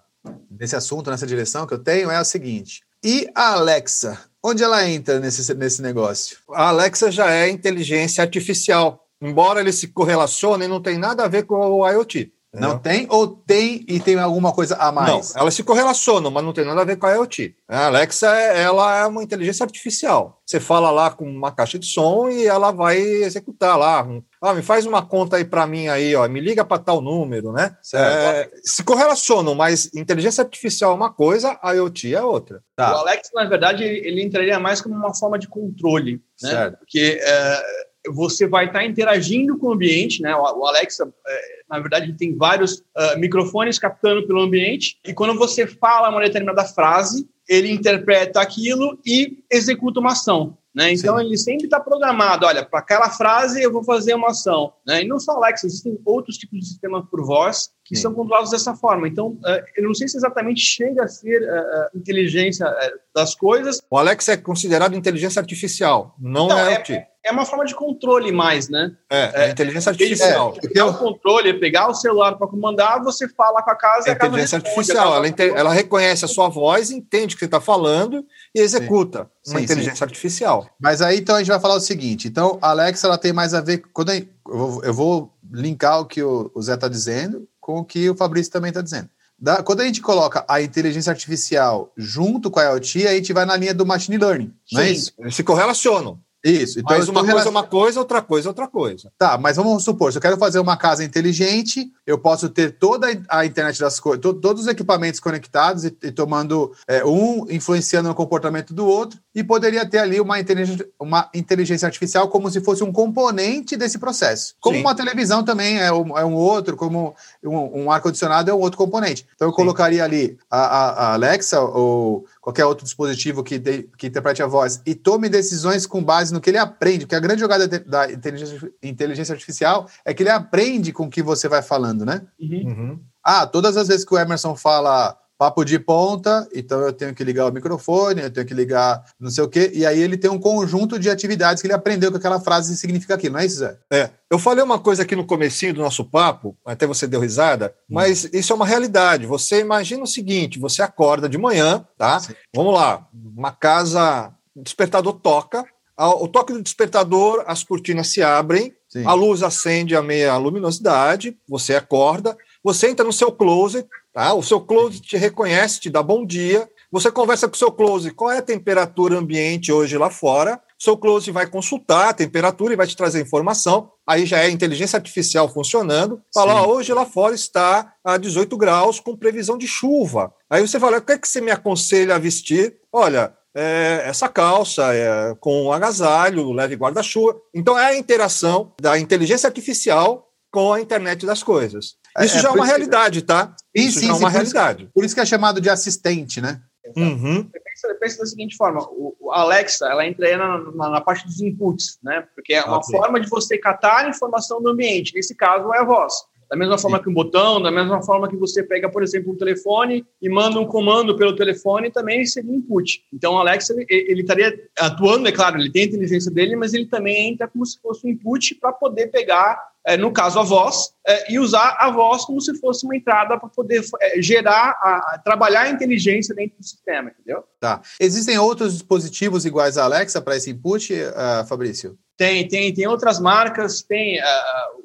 [0.51, 4.19] nesse assunto, nessa direção que eu tenho, é a seguinte: e a Alexa?
[4.45, 6.37] Onde ela entra nesse, nesse negócio?
[6.51, 9.09] A Alexa já é inteligência artificial.
[9.21, 12.33] Embora eles se correlacionem, não tem nada a ver com o IoT.
[12.55, 15.35] Não tem ou tem e tem alguma coisa a mais?
[15.35, 17.57] Não, elas se correlacionam, mas não tem nada a ver com a IoT.
[17.67, 20.43] A Alexa ela é uma inteligência artificial.
[20.45, 24.07] Você fala lá com uma caixa de som e ela vai executar lá.
[24.43, 27.53] Ah, me faz uma conta aí para mim aí, ó, me liga para tal número,
[27.53, 27.75] né?
[27.95, 32.63] É, se correlacionam, mas inteligência artificial é uma coisa, a IoT é outra.
[32.77, 32.93] Tá.
[32.93, 36.51] O Alexa, na verdade, ele entraria mais como uma forma de controle, né?
[36.51, 36.79] Certo.
[36.81, 37.63] Porque é,
[38.09, 40.35] você vai estar interagindo com o ambiente, né?
[40.35, 41.41] O Alexa, é,
[41.71, 46.65] na verdade, tem vários uh, microfones captando pelo ambiente, e quando você fala uma determinada
[46.65, 50.57] frase, ele interpreta aquilo e executa uma ação.
[50.75, 50.93] Né?
[50.95, 51.27] Então Sim.
[51.27, 54.73] ele sempre está programado, olha, para aquela frase eu vou fazer uma ação.
[54.87, 55.03] Né?
[55.03, 58.03] E não só Alexa, existem outros tipos de sistemas por voz que Sim.
[58.03, 59.07] são controlados dessa forma.
[59.07, 62.67] Então, uh, eu não sei se exatamente chega a ser uh, inteligência
[63.15, 63.83] das coisas.
[63.91, 68.33] O Alexa é considerado inteligência artificial, não, não é, é, é uma forma de controle
[68.33, 68.93] mais, né?
[69.09, 70.55] É, é inteligência artificial.
[70.57, 74.11] É, pegar o controle, pegar o celular para comandar, você fala com a casa é
[74.11, 75.15] e a casa inteligência artificial.
[75.15, 79.31] Ela, ela, reconhece a sua voz, entende o que você está falando e executa.
[79.43, 79.53] Sim.
[79.53, 80.05] Uma sim, inteligência sim.
[80.05, 80.67] artificial.
[80.81, 82.27] Mas aí, então, a gente vai falar o seguinte.
[82.27, 83.83] Então, a Alexa, ela tem mais a ver...
[83.93, 87.85] Quando eu, vou, eu vou linkar o que o, o Zé está dizendo com o
[87.85, 89.09] que o Fabrício também está dizendo.
[89.39, 93.45] Da, quando a gente coloca a inteligência artificial junto com a IoT, a gente vai
[93.45, 95.13] na linha do machine learning, não é isso?
[95.19, 96.21] Eles se correlacionam.
[96.45, 96.81] Isso.
[96.81, 99.13] Então, mas uma coisa é uma coisa, outra coisa é outra coisa.
[99.17, 103.07] Tá, mas vamos supor, se eu quero fazer uma casa inteligente, eu posso ter toda
[103.29, 108.09] a internet das coisas, to, todos os equipamentos conectados e, e tomando é, um influenciando
[108.09, 112.61] no comportamento do outro, e poderia ter ali uma inteligência, uma inteligência artificial como se
[112.61, 114.55] fosse um componente desse processo.
[114.61, 114.83] Como Sim.
[114.83, 118.77] uma televisão também é um, é um outro, como um, um ar-condicionado é um outro
[118.77, 119.27] componente.
[119.35, 119.57] Então eu Sim.
[119.57, 124.47] colocaria ali a, a, a Alexa ou qualquer outro dispositivo que, de, que interprete a
[124.49, 128.11] voz e tome decisões com base no que ele aprende, porque a grande jogada da
[128.11, 132.21] inteligência, inteligência artificial é que ele aprende com o que você vai falando, né?
[132.41, 132.65] Uhum.
[132.67, 133.01] Uhum.
[133.23, 137.25] Ah, todas as vezes que o Emerson fala papo de ponta, então eu tenho que
[137.25, 140.31] ligar o microfone, eu tenho que ligar não sei o quê, e aí ele tem
[140.31, 143.57] um conjunto de atividades que ele aprendeu que aquela frase significa aquilo, não é isso,
[143.57, 143.77] Zé?
[143.91, 144.11] É.
[144.31, 147.95] Eu falei uma coisa aqui no comecinho do nosso papo, até você deu risada, hum.
[147.95, 149.27] mas isso é uma realidade.
[149.27, 152.21] Você imagina o seguinte, você acorda de manhã, tá?
[152.21, 152.35] Sim.
[152.55, 155.65] Vamos lá, uma casa, o despertador toca,
[155.99, 159.05] o toque do despertador, as cortinas se abrem, Sim.
[159.05, 164.35] a luz acende a meia luminosidade, você acorda, você entra no seu closet, tá?
[164.35, 168.15] o seu closet te reconhece, te dá bom dia, você conversa com o seu closet,
[168.15, 172.77] qual é a temperatura ambiente hoje lá fora, seu close vai consultar a temperatura e
[172.77, 173.93] vai te trazer informação.
[174.05, 176.21] Aí já é inteligência artificial funcionando.
[176.35, 180.35] Fala, hoje lá fora está a 18 graus com previsão de chuva.
[180.51, 182.79] Aí você fala, o que é que você me aconselha a vestir?
[182.93, 187.37] Olha, é, essa calça é, com agasalho, leve guarda-chuva.
[187.55, 191.95] Então é a interação da inteligência artificial com a internet das coisas.
[192.17, 193.55] É, isso é, já é uma realidade, tá?
[193.75, 194.91] Isso sim, já é uma realidade.
[194.95, 196.61] Por isso que é chamado de assistente, né?
[196.97, 197.45] Uhum.
[197.45, 201.41] Pensa, pensa, da seguinte forma: o, o Alexa ela entra na, na, na, parte dos
[201.41, 202.27] inputs, né?
[202.35, 202.99] Porque é uma okay.
[202.99, 205.15] forma de você catar a informação do ambiente.
[205.15, 206.13] Nesse caso, é a voz.
[206.53, 207.05] Da mesma forma Sim.
[207.05, 210.61] que um botão, da mesma forma que você pega, por exemplo, um telefone e manda
[210.61, 213.03] um comando pelo telefone, também seria input.
[213.11, 216.75] Então, o Alexa, ele, ele estaria atuando, é claro, ele tem a inteligência dele, mas
[216.75, 220.45] ele também entra como se fosse um input para poder pegar, é, no caso, a
[220.45, 224.79] voz, é, e usar a voz como se fosse uma entrada para poder é, gerar,
[224.81, 227.43] a, a, trabalhar a inteligência dentro do sistema, entendeu?
[227.59, 227.83] Tá.
[227.99, 231.99] Existem outros dispositivos iguais à Alexa para esse input, uh, Fabrício?
[232.17, 234.25] Tem, tem, tem outras marcas, tem uh,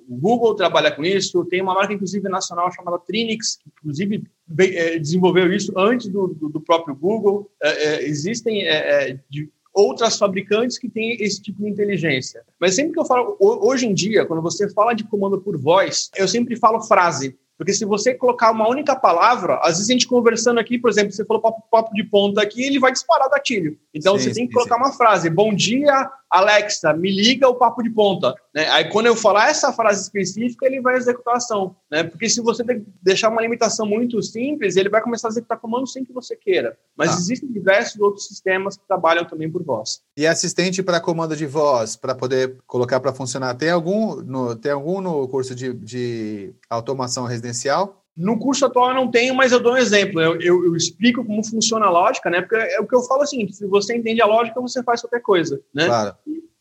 [0.10, 4.24] o Google trabalha com isso, tem uma marca inclusive nacional chamada Trinix, que inclusive
[4.58, 7.52] é, desenvolveu isso antes do, do, do próprio Google.
[8.02, 8.64] Existem
[9.30, 12.42] de, outras fabricantes que têm esse tipo de inteligência.
[12.60, 16.10] Mas sempre que eu falo, hoje em dia, quando você fala de comando por voz,
[16.18, 17.38] eu sempre falo frase.
[17.58, 21.12] Porque se você colocar uma única palavra, às vezes a gente conversando aqui, por exemplo,
[21.12, 23.78] você falou papo, papo de ponta aqui, ele vai disparar gatilho.
[23.94, 24.82] Então sim, você tem que sim, colocar sim.
[24.82, 28.36] uma frase: Bom dia, Alexa, me liga o papo de ponta.
[28.54, 28.68] Né?
[28.70, 31.76] Aí quando eu falar essa frase específica, ele vai executar a ação.
[31.90, 32.04] Né?
[32.04, 32.64] Porque se você
[33.02, 36.78] deixar uma limitação muito simples, ele vai começar a executar comando sem que você queira.
[36.96, 37.18] Mas tá.
[37.18, 40.02] existem diversos outros sistemas que trabalham também por voz.
[40.16, 44.72] E assistente para comando de voz, para poder colocar para funcionar, tem algum no, tem
[44.72, 47.47] algum no curso de, de automação residencial?
[48.16, 50.20] No curso atual eu não tenho, mas eu dou um exemplo.
[50.20, 52.42] Eu, eu, eu, explico como funciona a lógica, né?
[52.42, 55.22] Porque é o que eu falo assim: se você entende a lógica, você faz qualquer
[55.22, 55.86] coisa, né?
[55.86, 56.16] Claro.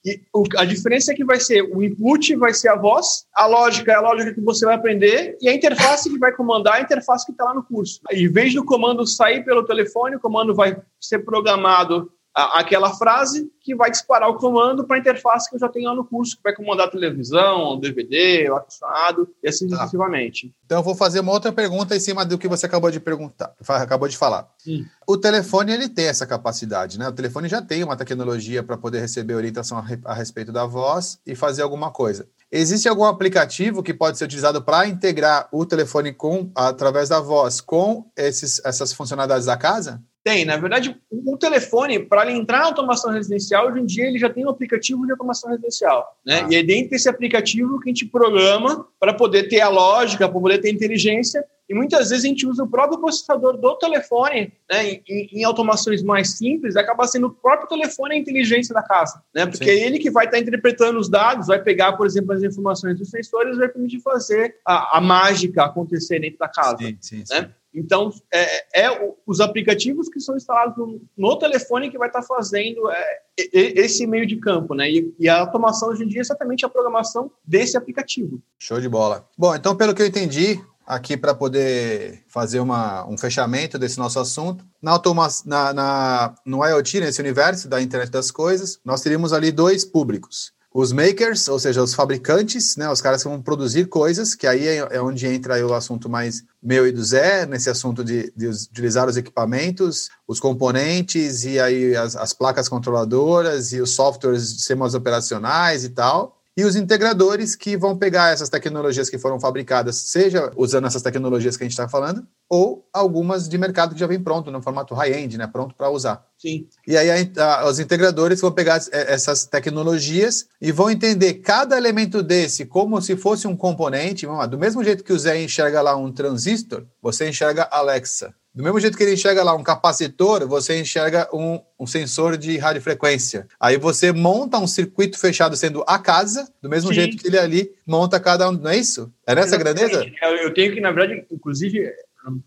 [0.07, 3.47] E o, a diferença é que vai ser o input vai ser a voz, a
[3.47, 6.79] lógica é a lógica que você vai aprender e a interface que vai comandar é
[6.79, 8.01] a interface que está lá no curso.
[8.13, 13.51] Em vez do comando sair pelo telefone, o comando vai ser programado a, aquela frase
[13.63, 16.37] que vai disparar o comando para a interface que eu já tenho lá no curso,
[16.37, 19.77] que vai comandar a televisão, o DVD, o ar-condicionado e assim tá.
[19.77, 20.55] sucessivamente.
[20.67, 23.55] Então eu vou fazer uma outra pergunta em cima do que você acabou de perguntar,
[23.67, 24.47] acabou de falar.
[24.59, 24.85] Sim.
[25.07, 27.09] O telefone ele tem essa capacidade, né?
[27.09, 31.19] O telefone já tem uma tecnologia para poder receber orientação a, a respeito da voz
[31.27, 32.29] e fazer alguma coisa.
[32.53, 37.63] Existe algum aplicativo que pode ser utilizado para integrar o telefone com através da voz
[37.63, 40.03] com esses, essas funcionalidades da casa?
[40.27, 44.19] Tem, na verdade, o telefone, para ele entrar na automação residencial, hoje em dia ele
[44.19, 46.05] já tem um aplicativo de automação residencial.
[46.27, 46.41] Né?
[46.43, 46.49] Ah.
[46.51, 50.41] E é dentro desse aplicativo que a gente programa para poder ter a lógica, para
[50.41, 51.45] poder ter inteligência.
[51.69, 56.03] E muitas vezes a gente usa o próprio processador do telefone né, em, em automações
[56.03, 59.23] mais simples, acaba sendo o próprio telefone a inteligência da casa.
[59.33, 59.47] Né?
[59.47, 59.71] Porque Sim.
[59.71, 62.99] é ele que vai estar tá interpretando os dados, vai pegar, por exemplo, as informações
[62.99, 66.79] dos sensores e vai permitir fazer a, a mágica acontecer dentro da casa.
[66.79, 67.53] Sim, sim, né?
[67.77, 72.91] Então, é, é, os aplicativos que são instalados no, no telefone que vai estar fazendo
[72.91, 73.21] é,
[73.53, 74.91] esse meio de campo, né?
[74.91, 78.41] E, e, a automação hoje em dia é exatamente a programação desse aplicativo.
[78.59, 79.29] Show de bola.
[79.37, 84.19] Bom, então, pelo que eu entendi, aqui para poder fazer uma, um fechamento desse nosso
[84.19, 89.33] assunto, na, automa na, na, no IoT, nesse universo da internet das coisas, nós teríamos
[89.33, 93.87] ali dois públicos os makers, ou seja, os fabricantes, né, os caras que vão produzir
[93.87, 97.71] coisas, que aí é, é onde entra o assunto mais meu e do Zé, nesse
[97.71, 103.81] assunto de, de utilizar os equipamentos, os componentes e aí as, as placas controladoras e
[103.81, 106.37] os softwares sistemas operacionais e tal.
[106.55, 111.57] E os integradores que vão pegar essas tecnologias que foram fabricadas, seja usando essas tecnologias
[111.57, 114.95] que a gente está falando, ou algumas de mercado que já vem pronto, no formato
[114.95, 116.25] high-end, né, pronto para usar.
[116.39, 116.69] Sim.
[116.87, 122.23] E aí a, a, os integradores vão pegar essas tecnologias e vão entender cada elemento
[122.23, 124.27] desse como se fosse um componente.
[124.49, 128.35] Do mesmo jeito que o Zé enxerga lá um transistor, você enxerga Alexa.
[128.57, 132.57] Do mesmo jeito que ele enxerga lá um capacitor, você enxerga um, um sensor de
[132.57, 133.47] radiofrequência.
[133.61, 136.95] Aí você monta um circuito fechado sendo a casa, do mesmo Sim.
[136.95, 138.53] jeito que ele ali monta cada um.
[138.53, 139.13] Não é isso?
[139.27, 140.07] É nessa grandeza?
[140.41, 141.93] Eu tenho que, na verdade, inclusive,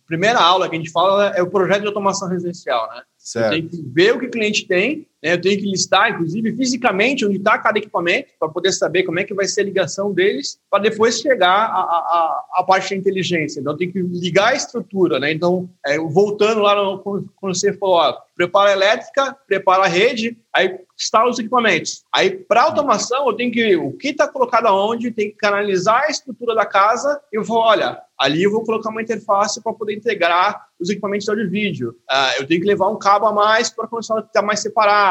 [0.05, 3.01] primeira aula que a gente fala é o projeto de automação residencial, né?
[3.17, 3.51] Certo.
[3.51, 5.33] Tenho que ver o que o cliente tem, né?
[5.33, 9.23] eu tenho que listar, inclusive, fisicamente, onde está cada equipamento, para poder saber como é
[9.23, 13.59] que vai ser a ligação deles, para depois chegar a, a, a, parte da inteligência.
[13.59, 15.19] Então, eu tenho que ligar a estrutura.
[15.19, 15.31] Né?
[15.31, 20.37] Então, é, voltando lá no, quando você falou, ó, prepara a elétrica, prepara a rede,
[20.53, 22.03] aí instala os equipamentos.
[22.13, 26.11] Aí, para automação, eu tenho que o que está colocado aonde, tem que canalizar a
[26.11, 30.67] estrutura da casa eu vou, olha, ali eu vou colocar uma interface para poder integrar
[30.79, 31.95] os equipamentos de áudio e vídeo.
[32.09, 35.08] Uh, eu tenho que levar um cabo a mais para o estar tá mais separado.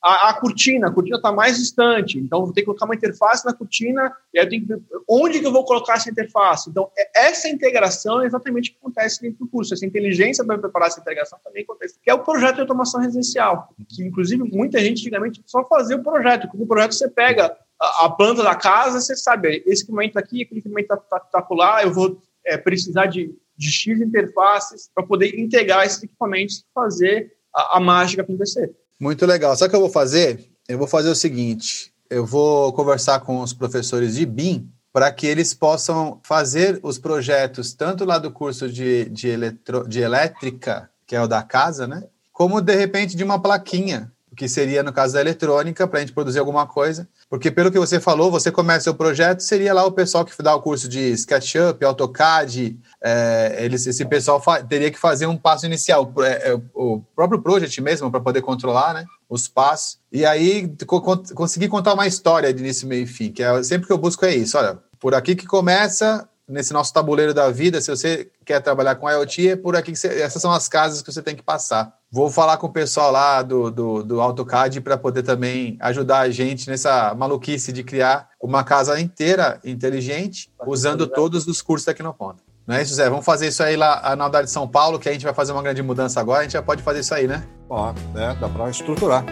[0.00, 3.44] A, a, cortina, a cortina está mais distante, então vou ter que colocar uma interface
[3.44, 4.74] na cortina e aí eu tenho que
[5.08, 6.70] onde que eu vou colocar essa interface.
[6.70, 9.74] Então, é, essa integração é exatamente o que acontece dentro do curso.
[9.74, 13.74] Essa inteligência para preparar essa integração também acontece, que é o projeto de automação residencial,
[13.88, 16.46] que inclusive muita gente antigamente só fazia o projeto.
[16.46, 20.20] Como o projeto você pega a, a planta da casa, você sabe, esse equipamento tá
[20.20, 24.00] aqui, aquele equipamento está tá, tá, tá lá, eu vou é, precisar de de X
[24.00, 28.72] interfaces para poder integrar esses equipamentos e fazer a, a mágica acontecer.
[29.00, 29.56] Muito legal.
[29.56, 30.50] Sabe o que eu vou fazer?
[30.68, 35.26] Eu vou fazer o seguinte: eu vou conversar com os professores de BIM para que
[35.26, 41.14] eles possam fazer os projetos, tanto lá do curso de, de, eletro, de elétrica, que
[41.14, 42.04] é o da casa, né?
[42.32, 46.12] Como de repente de uma plaquinha que seria no caso da eletrônica, para a gente
[46.12, 47.08] produzir alguma coisa.
[47.28, 50.54] Porque pelo que você falou, você começa o projeto, seria lá o pessoal que dá
[50.54, 56.10] o curso de SketchUp, AutoCAD, é, eles, esse pessoal teria que fazer um passo inicial,
[56.20, 59.98] é, é, o próprio project mesmo, para poder controlar né, os passos.
[60.12, 61.00] E aí co
[61.34, 64.24] conseguir contar uma história de início, meio e fim, que é sempre que eu busco
[64.24, 64.56] é isso.
[64.56, 69.10] Olha, por aqui que começa, nesse nosso tabuleiro da vida, se você quer trabalhar com
[69.10, 71.97] IoT, é por aqui que você, essas são as casas que você tem que passar.
[72.10, 76.30] Vou falar com o pessoal lá do, do, do AutoCAD para poder também ajudar a
[76.30, 82.42] gente nessa maluquice de criar uma casa inteira inteligente, usando todos os cursos da Tecnoponta.
[82.66, 83.08] Não é isso, Zé?
[83.10, 85.52] Vamos fazer isso aí lá na Unidade de São Paulo, que a gente vai fazer
[85.52, 86.40] uma grande mudança agora.
[86.40, 87.42] A gente já pode fazer isso aí, né?
[87.68, 88.36] Ó, né?
[88.40, 89.24] Dá para estruturar.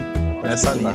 [0.42, 0.94] Nessa linha.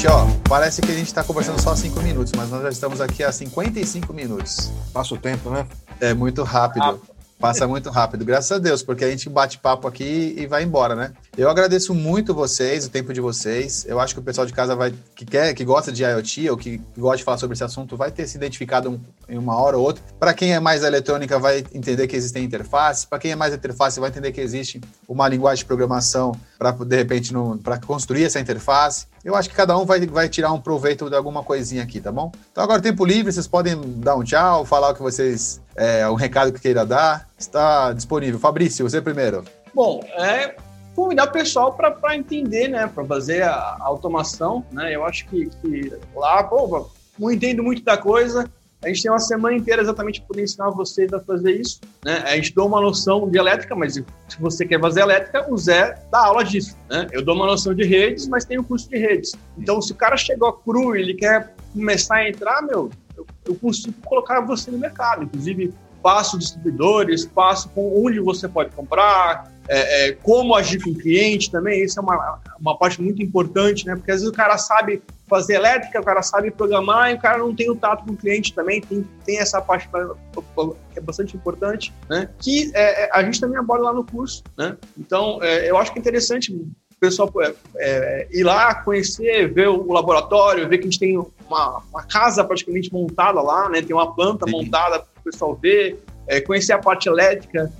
[0.00, 3.02] Gente, ó, parece que a gente está conversando só cinco minutos, mas nós já estamos
[3.02, 4.72] aqui há 55 minutos.
[4.94, 5.66] Passa o tempo, né?
[6.00, 6.98] É muito rápido.
[7.38, 10.94] Passa muito rápido, graças a Deus, porque a gente bate papo aqui e vai embora,
[10.94, 11.12] né?
[11.36, 13.84] Eu agradeço muito vocês, o tempo de vocês.
[13.86, 16.56] Eu acho que o pessoal de casa vai que quer, que gosta de IoT ou
[16.56, 19.54] que, que gosta de falar sobre esse assunto vai ter se identificado um, em uma
[19.54, 20.02] hora ou outra.
[20.18, 23.04] Para quem é mais eletrônica vai entender que existem interfaces.
[23.04, 26.94] Para quem é mais interface vai entender que existe uma linguagem de programação para de
[26.94, 27.32] repente
[27.64, 29.06] para construir essa interface.
[29.24, 32.12] Eu acho que cada um vai, vai tirar um proveito de alguma coisinha aqui, tá
[32.12, 32.30] bom?
[32.52, 36.14] Então agora tempo livre, vocês podem dar um tchau, falar o que vocês é, um
[36.14, 37.26] recado que queira dar.
[37.38, 38.38] Está disponível.
[38.38, 39.42] Fabrício, você primeiro.
[39.74, 40.54] Bom, é
[40.94, 44.94] convidar o pessoal para entender, né, para fazer a, a, automação, né?
[44.94, 48.50] Eu acho que, que lá, pô, não entendo muito da coisa.
[48.82, 51.80] A gente tem uma semana inteira exatamente para ensinar vocês a fazer isso.
[52.02, 52.22] Né?
[52.24, 54.04] A gente dá uma noção de elétrica, mas se
[54.38, 56.74] você quer fazer elétrica, o Zé dá aula disso.
[56.88, 57.06] Né?
[57.12, 59.32] Eu dou uma noção de redes, mas tenho curso de redes.
[59.58, 63.54] Então, se o cara chegou cru e ele quer começar a entrar, meu, eu, eu
[63.54, 65.24] consigo colocar você no mercado.
[65.24, 70.94] Inclusive, passo distribuidores, passo com onde você pode comprar, é, é, como agir com o
[70.94, 73.94] cliente também, isso é uma, uma parte muito importante, né?
[73.94, 77.38] Porque às vezes o cara sabe fazer elétrica, o cara sabe programar e o cara
[77.38, 81.36] não tem o tato com o cliente também, tem, tem essa parte que é bastante
[81.36, 82.28] importante, né?
[82.40, 84.76] Que é, é, a gente também aborda lá no curso, né?
[84.98, 86.68] Então, é, eu acho que é interessante o
[86.98, 87.32] pessoal
[87.76, 92.42] é, ir lá, conhecer, ver o laboratório, ver que a gente tem uma, uma casa
[92.42, 93.80] praticamente montada lá, né?
[93.80, 94.52] Tem uma planta Sim.
[94.52, 96.02] montada para o pessoal ver,
[96.44, 97.72] conhecer a parte elétrica,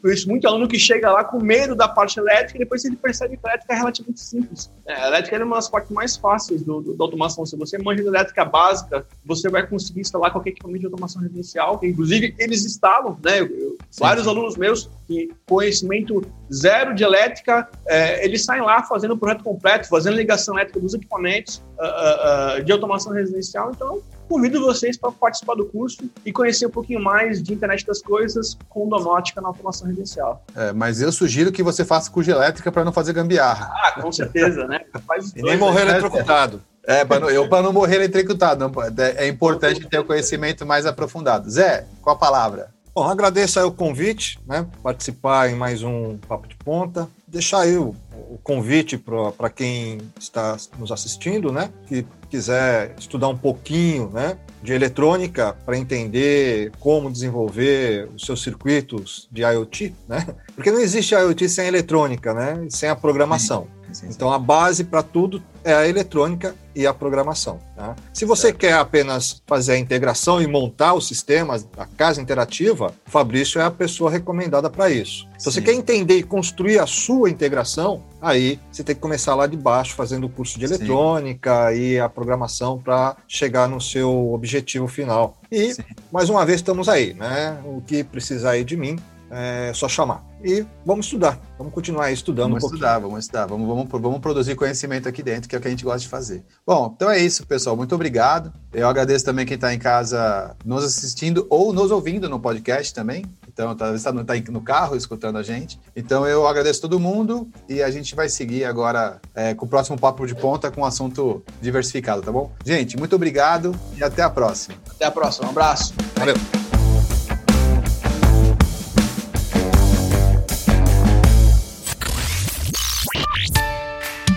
[0.00, 2.96] é, conheço muito aluno que chega lá com medo da parte elétrica e depois ele
[2.96, 4.70] percebe que a elétrica é relativamente simples.
[4.86, 7.44] É, a elétrica é uma das partes mais fáceis do, do, da automação.
[7.46, 11.78] Se você manja de elétrica básica, você vai conseguir instalar qualquer equipamento de automação residencial,
[11.82, 13.40] inclusive eles instalam, né?
[13.40, 19.18] Eu, vários alunos meus que conhecimento zero de elétrica, é, eles saem lá fazendo o
[19.18, 23.72] projeto completo, fazendo ligação elétrica dos equipamentos uh, uh, de automação residencial.
[23.74, 28.00] Então, convido vocês para participar do curso e conhecer um pouquinho mais de internet das
[28.00, 30.44] coisas com domótica na automação residencial.
[30.54, 33.72] É, mas eu sugiro que você faça curso de elétrica para não fazer gambiarra.
[33.74, 34.82] Ah, com certeza, né?
[35.08, 35.90] Faz e nem morrer né?
[35.90, 36.62] eletrocutado.
[36.84, 38.64] É, para eu para não morrer eletrocutado.
[38.96, 41.50] é, é importante ter o conhecimento mais aprofundado.
[41.50, 42.70] Zé, qual a palavra?
[42.92, 44.66] Bom, agradeço aí o convite, né?
[44.82, 47.08] Participar em mais um Papo de Ponta.
[47.26, 48.98] Deixar aí o, o convite
[49.36, 51.70] para quem está nos assistindo, né?
[51.86, 54.36] Que quiser estudar um pouquinho, né?
[54.60, 60.26] De eletrônica para entender como desenvolver os seus circuitos de IoT, né?
[60.56, 62.66] Porque não existe IoT sem eletrônica, né?
[62.68, 63.68] Sem a programação.
[63.86, 63.94] Sim.
[63.94, 64.06] Sim, sim.
[64.10, 67.58] Então a base para tudo é a eletrônica e a programação.
[67.76, 67.96] Tá?
[68.12, 68.58] Se você certo.
[68.58, 73.64] quer apenas fazer a integração e montar os sistemas, a casa interativa, o Fabrício é
[73.64, 75.26] a pessoa recomendada para isso.
[75.38, 79.46] Se você quer entender e construir a sua integração, aí você tem que começar lá
[79.46, 81.80] de baixo, fazendo o curso de eletrônica Sim.
[81.80, 85.36] e a programação para chegar no seu objetivo final.
[85.50, 85.82] E, Sim.
[86.12, 87.58] mais uma vez, estamos aí, né?
[87.64, 88.98] O que precisar aí de mim,
[89.30, 90.24] é só chamar.
[90.42, 92.48] E vamos estudar, vamos continuar estudando.
[92.48, 95.60] Vamos um estudar, vamos estudar, vamos, vamos, vamos produzir conhecimento aqui dentro, que é o
[95.60, 96.42] que a gente gosta de fazer.
[96.66, 97.76] Bom, então é isso, pessoal.
[97.76, 98.52] Muito obrigado.
[98.72, 103.24] Eu agradeço também quem está em casa nos assistindo ou nos ouvindo no podcast também.
[103.52, 105.78] Então, talvez está no, tá no carro escutando a gente.
[105.94, 109.98] Então, eu agradeço todo mundo e a gente vai seguir agora é, com o próximo
[109.98, 112.50] Papo de Ponta com um assunto diversificado, tá bom?
[112.64, 114.76] Gente, muito obrigado e até a próxima.
[114.88, 115.48] Até a próxima.
[115.48, 115.92] Um abraço.
[116.16, 116.69] Valeu.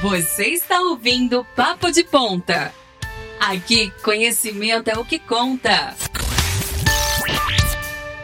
[0.03, 2.73] Você está ouvindo Papo de Ponta.
[3.39, 5.95] Aqui, conhecimento é o que conta.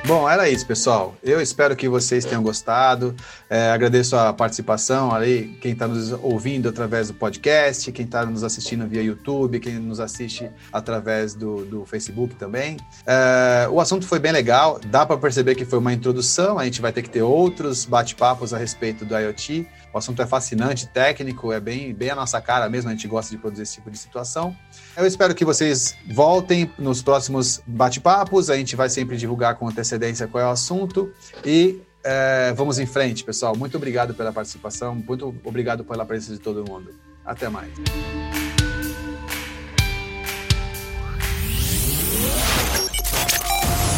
[0.05, 1.15] Bom, era isso, pessoal.
[1.23, 3.15] Eu espero que vocês tenham gostado.
[3.49, 8.43] É, agradeço a participação ali, quem está nos ouvindo através do podcast, quem está nos
[8.43, 12.75] assistindo via YouTube, quem nos assiste através do, do Facebook também.
[13.05, 16.82] É, o assunto foi bem legal, dá para perceber que foi uma introdução, a gente
[16.82, 19.65] vai ter que ter outros bate-papos a respeito do IoT.
[19.94, 23.32] O assunto é fascinante, técnico, é bem, bem a nossa cara mesmo, a gente gosta
[23.32, 24.56] de produzir esse tipo de situação.
[24.96, 30.28] Eu espero que vocês voltem nos próximos bate-papos, a gente vai sempre divulgar com antecedência
[30.28, 31.12] qual é o assunto
[31.44, 33.56] e é, vamos em frente, pessoal.
[33.56, 36.94] Muito obrigado pela participação, muito obrigado pela presença de todo mundo.
[37.26, 37.72] Até mais.